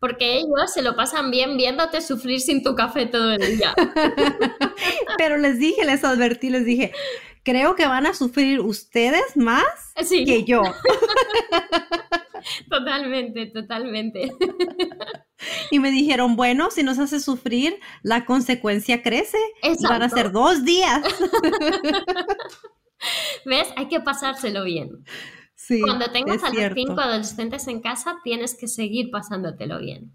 [0.00, 3.74] Porque ellos se lo pasan bien viéndote sufrir sin tu café todo el día.
[5.18, 6.92] Pero les dije, les advertí, les dije,
[7.42, 9.64] creo que van a sufrir ustedes más
[10.02, 10.60] Sí, que yo.
[12.70, 14.32] totalmente, totalmente.
[15.70, 19.36] Y me dijeron, bueno, si nos hace sufrir, la consecuencia crece.
[19.62, 20.16] Y van a Exacto.
[20.16, 21.02] ser dos días.
[23.44, 23.68] ¿Ves?
[23.76, 25.04] Hay que pasárselo bien.
[25.54, 30.12] Sí, Cuando tengas a los cinco adolescentes en casa, tienes que seguir pasándotelo bien.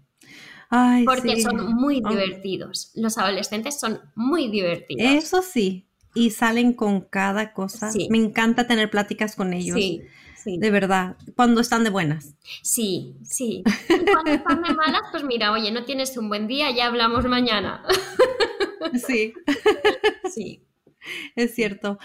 [0.68, 1.42] Ay, Porque sí.
[1.42, 2.10] son muy Ah.
[2.10, 2.92] divertidos.
[2.94, 5.12] Los adolescentes son muy divertidos.
[5.24, 5.86] Eso sí.
[6.14, 7.90] Y salen con cada cosa.
[7.92, 8.08] Sí.
[8.10, 9.76] Me encanta tener pláticas con ellos.
[9.76, 10.02] Sí,
[10.42, 10.58] sí.
[10.58, 11.16] De verdad.
[11.36, 12.34] Cuando están de buenas.
[12.62, 13.62] Sí, sí.
[13.88, 17.24] Y cuando están de malas, pues mira, oye, no tienes un buen día, ya hablamos
[17.26, 17.82] mañana.
[19.06, 19.34] Sí,
[20.32, 20.64] Sí.
[21.36, 21.98] es cierto.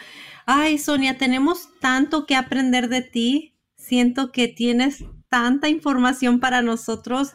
[0.45, 3.55] Ay, Sonia, tenemos tanto que aprender de ti.
[3.75, 7.31] Siento que tienes tanta información para nosotros.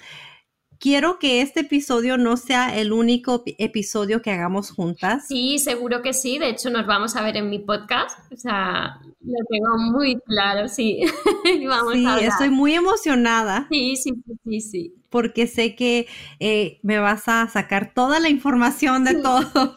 [0.81, 5.29] Quiero que este episodio no sea el único pi- episodio que hagamos juntas.
[5.29, 6.39] Sí, seguro que sí.
[6.39, 8.19] De hecho, nos vamos a ver en mi podcast.
[8.33, 11.03] O sea, lo tengo muy claro, sí.
[11.69, 14.95] Vamos Sí, a estoy muy emocionada Sí, sí, sí, sí, sí.
[15.11, 16.07] Porque sé que
[16.39, 19.23] eh, me vas a sacar toda la información de Sí.
[19.23, 19.41] todo.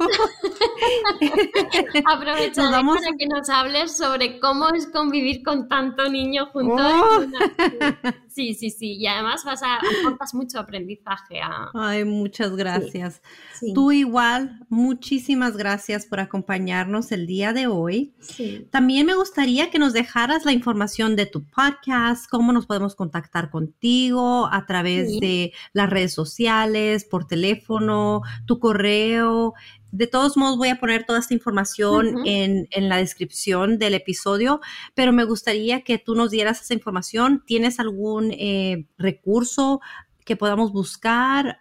[2.06, 6.80] Aprovecharé Nos vamos- para que nos hables sobre cómo es convivir con tanto niño juntos.
[6.82, 7.20] Oh.
[7.26, 8.94] una- Sí, sí, sí.
[8.96, 11.70] Y además vas a aportas mucho aprendizaje a...
[11.76, 13.22] Ay, muchas gracias.
[13.54, 18.14] Sí, Tú igual, muchísimas gracias por acompañarnos el día de hoy.
[18.22, 18.68] sí.
[18.72, 23.52] También me gustaría que nos dejaras la información de tu podcast, cómo nos podemos contactar
[23.52, 25.12] contigo a través.
[25.24, 29.54] De las redes sociales, por teléfono, tu correo.
[29.92, 32.24] De todos modos, voy a poner toda esta información Ujú.
[32.26, 34.60] en, en la descripción del episodio,
[34.94, 37.44] pero me gustaría que tú nos dieras esa información.
[37.46, 39.80] ¿Tienes algún eh, recurso
[40.26, 41.60] que podamos buscar,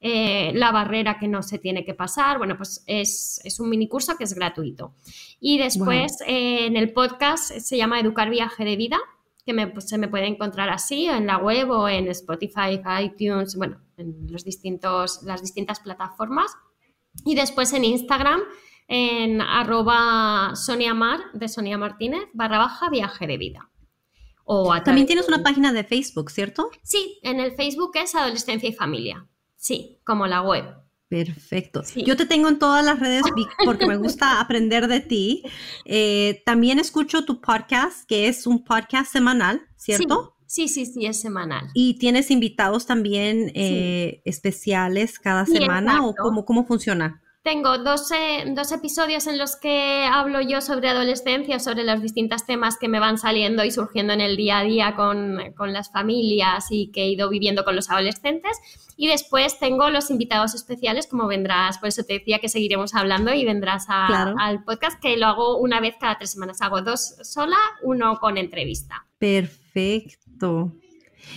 [0.00, 2.38] eh, la barrera que no se tiene que pasar.
[2.38, 4.94] Bueno, pues es, es un mini curso que es gratuito.
[5.40, 8.98] Y después eh, en el podcast se llama Educar Viaje de Vida,
[9.44, 13.56] que me, pues, se me puede encontrar así en la web o en Spotify, iTunes,
[13.56, 16.52] bueno, en los distintos, las distintas plataformas.
[17.24, 18.40] Y después en Instagram
[18.92, 23.70] en arroba Sonia Mar, de Sonia Martínez, barra baja viaje de vida.
[24.44, 26.70] O También tienes de- una página de Facebook, ¿cierto?
[26.82, 29.28] Sí, en el Facebook es Adolescencia y Familia.
[29.54, 30.64] Sí, como la web.
[31.08, 31.84] Perfecto.
[31.84, 32.02] Sí.
[32.04, 33.22] Yo te tengo en todas las redes
[33.64, 35.44] porque me gusta aprender de ti.
[35.84, 40.34] Eh, también escucho tu podcast, que es un podcast semanal, ¿cierto?
[40.46, 41.68] Sí, sí, sí, sí, es semanal.
[41.74, 47.22] Y tienes invitados también eh, especiales cada semana o cómo, cómo funciona.
[47.42, 52.44] Tengo dos, eh, dos episodios en los que hablo yo sobre adolescencia, sobre los distintos
[52.44, 55.90] temas que me van saliendo y surgiendo en el día a día con, con las
[55.90, 58.58] familias y que he ido viviendo con los adolescentes.
[58.98, 63.32] Y después tengo los invitados especiales, como vendrás, por eso te decía que seguiremos hablando
[63.32, 64.34] y vendrás a- Claro.
[64.38, 66.60] al podcast, que lo hago una vez cada tres semanas.
[66.60, 69.06] Hago dos sola, uno con entrevista.
[69.18, 70.72] Perfecto.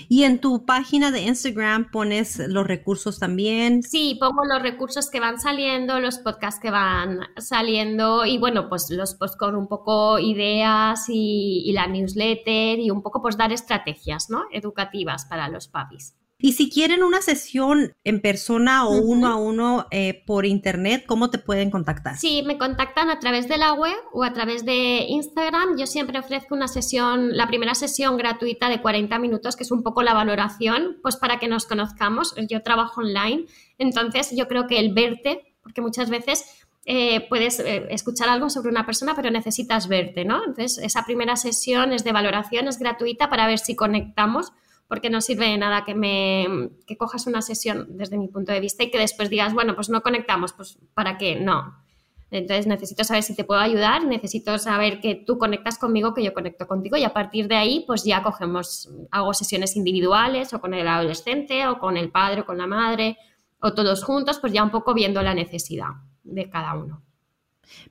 [0.09, 3.83] Y en tu página de Instagram pones los recursos también.
[3.83, 8.89] Sí, pongo los recursos que van saliendo, los podcasts que van saliendo y bueno, pues
[8.89, 13.51] los posts con un poco ideas y, y la newsletter y un poco pues dar
[13.51, 14.43] estrategias, ¿no?
[14.51, 16.15] Educativas para los papis.
[16.43, 21.29] Y si quieren una sesión en persona o uno a uno eh, por internet, ¿cómo
[21.29, 22.17] te pueden contactar?
[22.17, 25.77] Sí, me contactan a través de la web o a través de Instagram.
[25.77, 29.83] Yo siempre ofrezco una sesión, la primera sesión gratuita de 40 minutos, que es un
[29.83, 32.35] poco la valoración, pues para que nos conozcamos.
[32.49, 33.45] Yo trabajo online,
[33.77, 36.43] entonces yo creo que el verte, porque muchas veces
[36.83, 40.39] eh, puedes eh, escuchar algo sobre una persona, pero necesitas verte, ¿no?
[40.39, 44.51] Entonces, esa primera sesión es de valoración, es gratuita para ver si conectamos
[44.93, 48.59] porque no sirve de nada que me que cojas una sesión desde mi punto de
[48.59, 51.35] vista y que después digas, bueno, pues no conectamos, pues ¿para qué?
[51.35, 51.83] No.
[52.29, 56.31] Entonces necesito saber si te puedo ayudar, necesito saber que tú conectas conmigo, que yo
[56.31, 60.75] conecto contigo y a partir de ahí pues ya cogemos, hago sesiones individuales o con
[60.75, 63.17] el adolescente o con el padre o con la madre
[63.61, 65.89] o todos juntos, pues ya un poco viendo la necesidad
[66.21, 67.01] de cada uno.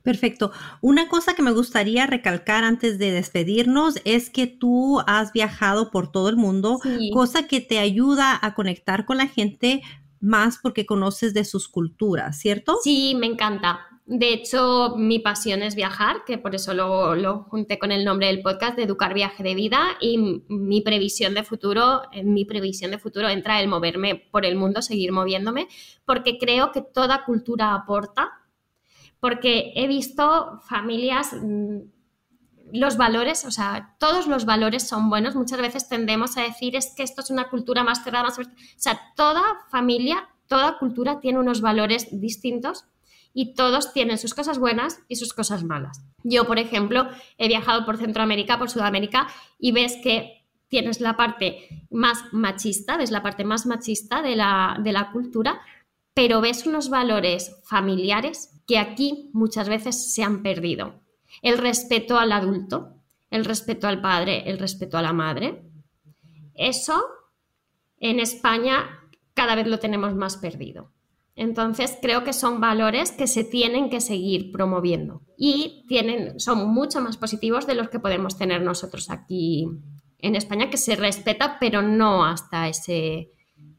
[0.01, 0.51] Perfecto.
[0.81, 6.11] Una cosa que me gustaría recalcar antes de despedirnos es que tú has viajado por
[6.11, 6.79] todo el mundo,
[7.11, 9.81] cosa que te ayuda a conectar con la gente
[10.19, 12.77] más porque conoces de sus culturas, ¿cierto?
[12.81, 13.81] Sí, me encanta.
[14.05, 18.27] De hecho, mi pasión es viajar, que por eso lo, lo, junté con el nombre
[18.27, 22.91] del podcast de Educar Viaje de Vida y mi previsión de futuro, en mi previsión
[22.91, 25.67] de futuro entra el moverme por el mundo, seguir moviéndome,
[26.05, 28.42] porque creo que toda cultura aporta
[29.23, 31.77] porque he visto familias, mm,
[32.73, 35.33] los valores, o sea, todos los valores son buenos.
[35.33, 38.37] Muchas veces tendemos a decir es que esto es una cultura más cerrada, más...
[38.37, 38.43] O
[38.75, 42.83] sea, toda familia, toda cultura tiene unos valores distintos
[43.33, 46.03] y todos tienen sus cosas buenas y sus cosas malas.
[46.25, 47.07] Yo, por ejemplo,
[47.37, 53.09] he viajado por Centroamérica, por Sudamérica y ves que tienes la parte más machista, ves
[53.09, 55.61] la parte más machista de la, de la cultura,
[56.13, 61.01] pero ves unos valores familiares que aquí muchas veces se han perdido.
[61.41, 62.95] El respeto al adulto,
[63.29, 65.63] el respeto al padre, el respeto a la madre.
[66.53, 67.03] Eso
[67.99, 70.91] en España cada vez lo tenemos más perdido.
[71.35, 77.01] Entonces creo que son valores que se tienen que seguir promoviendo y tienen, son mucho
[77.01, 79.67] más positivos de los que podemos tener nosotros aquí
[80.19, 83.31] en España, que se respeta, pero no hasta ese,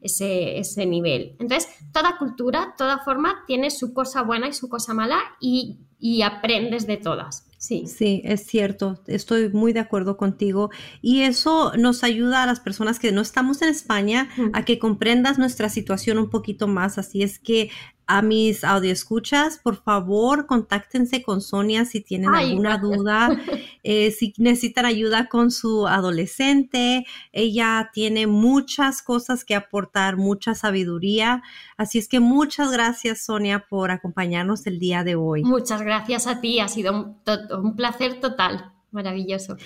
[0.05, 1.35] ese, nivel.
[1.39, 6.21] Entonces, toda cultura, toda forma tiene su cosa buena y su cosa mala y, y
[6.21, 7.47] aprendes de todas.
[7.57, 7.87] Sí.
[7.87, 10.69] sí, es cierto, estoy muy de acuerdo contigo
[11.01, 15.39] y eso nos ayuda a las personas que no estamos en España a que comprendas
[15.39, 17.71] nuestra situación un poquito más, así es que
[18.07, 23.29] a mis escuchas, por favor, contáctense con Sonia si tienen alguna duda,
[23.83, 27.05] eh, si necesitan ayuda con su adolescente.
[27.31, 31.43] Ella tiene muchas cosas que aportar, mucha sabiduría.
[31.77, 35.43] Así es que muchas gracias, Sonia, por acompañarnos el día de hoy.
[35.43, 37.17] Muchas gracias a ti, ha sido un,
[37.63, 38.71] un placer total.
[38.91, 39.57] Maravilloso.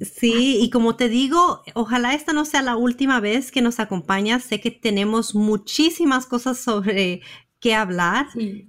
[0.00, 4.44] Sí, y como te digo, ojalá esta no sea la última vez que nos acompañas.
[4.44, 7.22] Sé que tenemos muchísimas cosas sobre
[7.60, 8.26] que hablar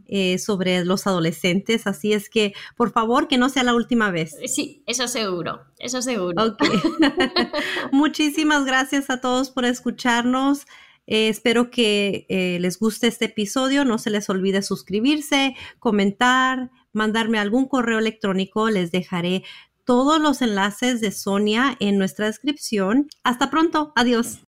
[0.07, 4.35] eh, sobre los adolescentes, así es que por favor que no sea la última vez.
[4.47, 6.57] Sí, eso seguro, eso seguro.
[7.91, 10.65] Muchísimas gracias a todos por escucharnos.
[11.05, 13.83] Eh, espero que eh, les guste este episodio.
[13.83, 18.69] No se les olvide suscribirse, comentar, mandarme algún correo electrónico.
[18.69, 19.43] Les dejaré
[19.85, 23.07] todos los enlaces de Sonia en nuestra descripción.
[23.23, 23.91] Hasta pronto.
[23.95, 24.41] Adiós.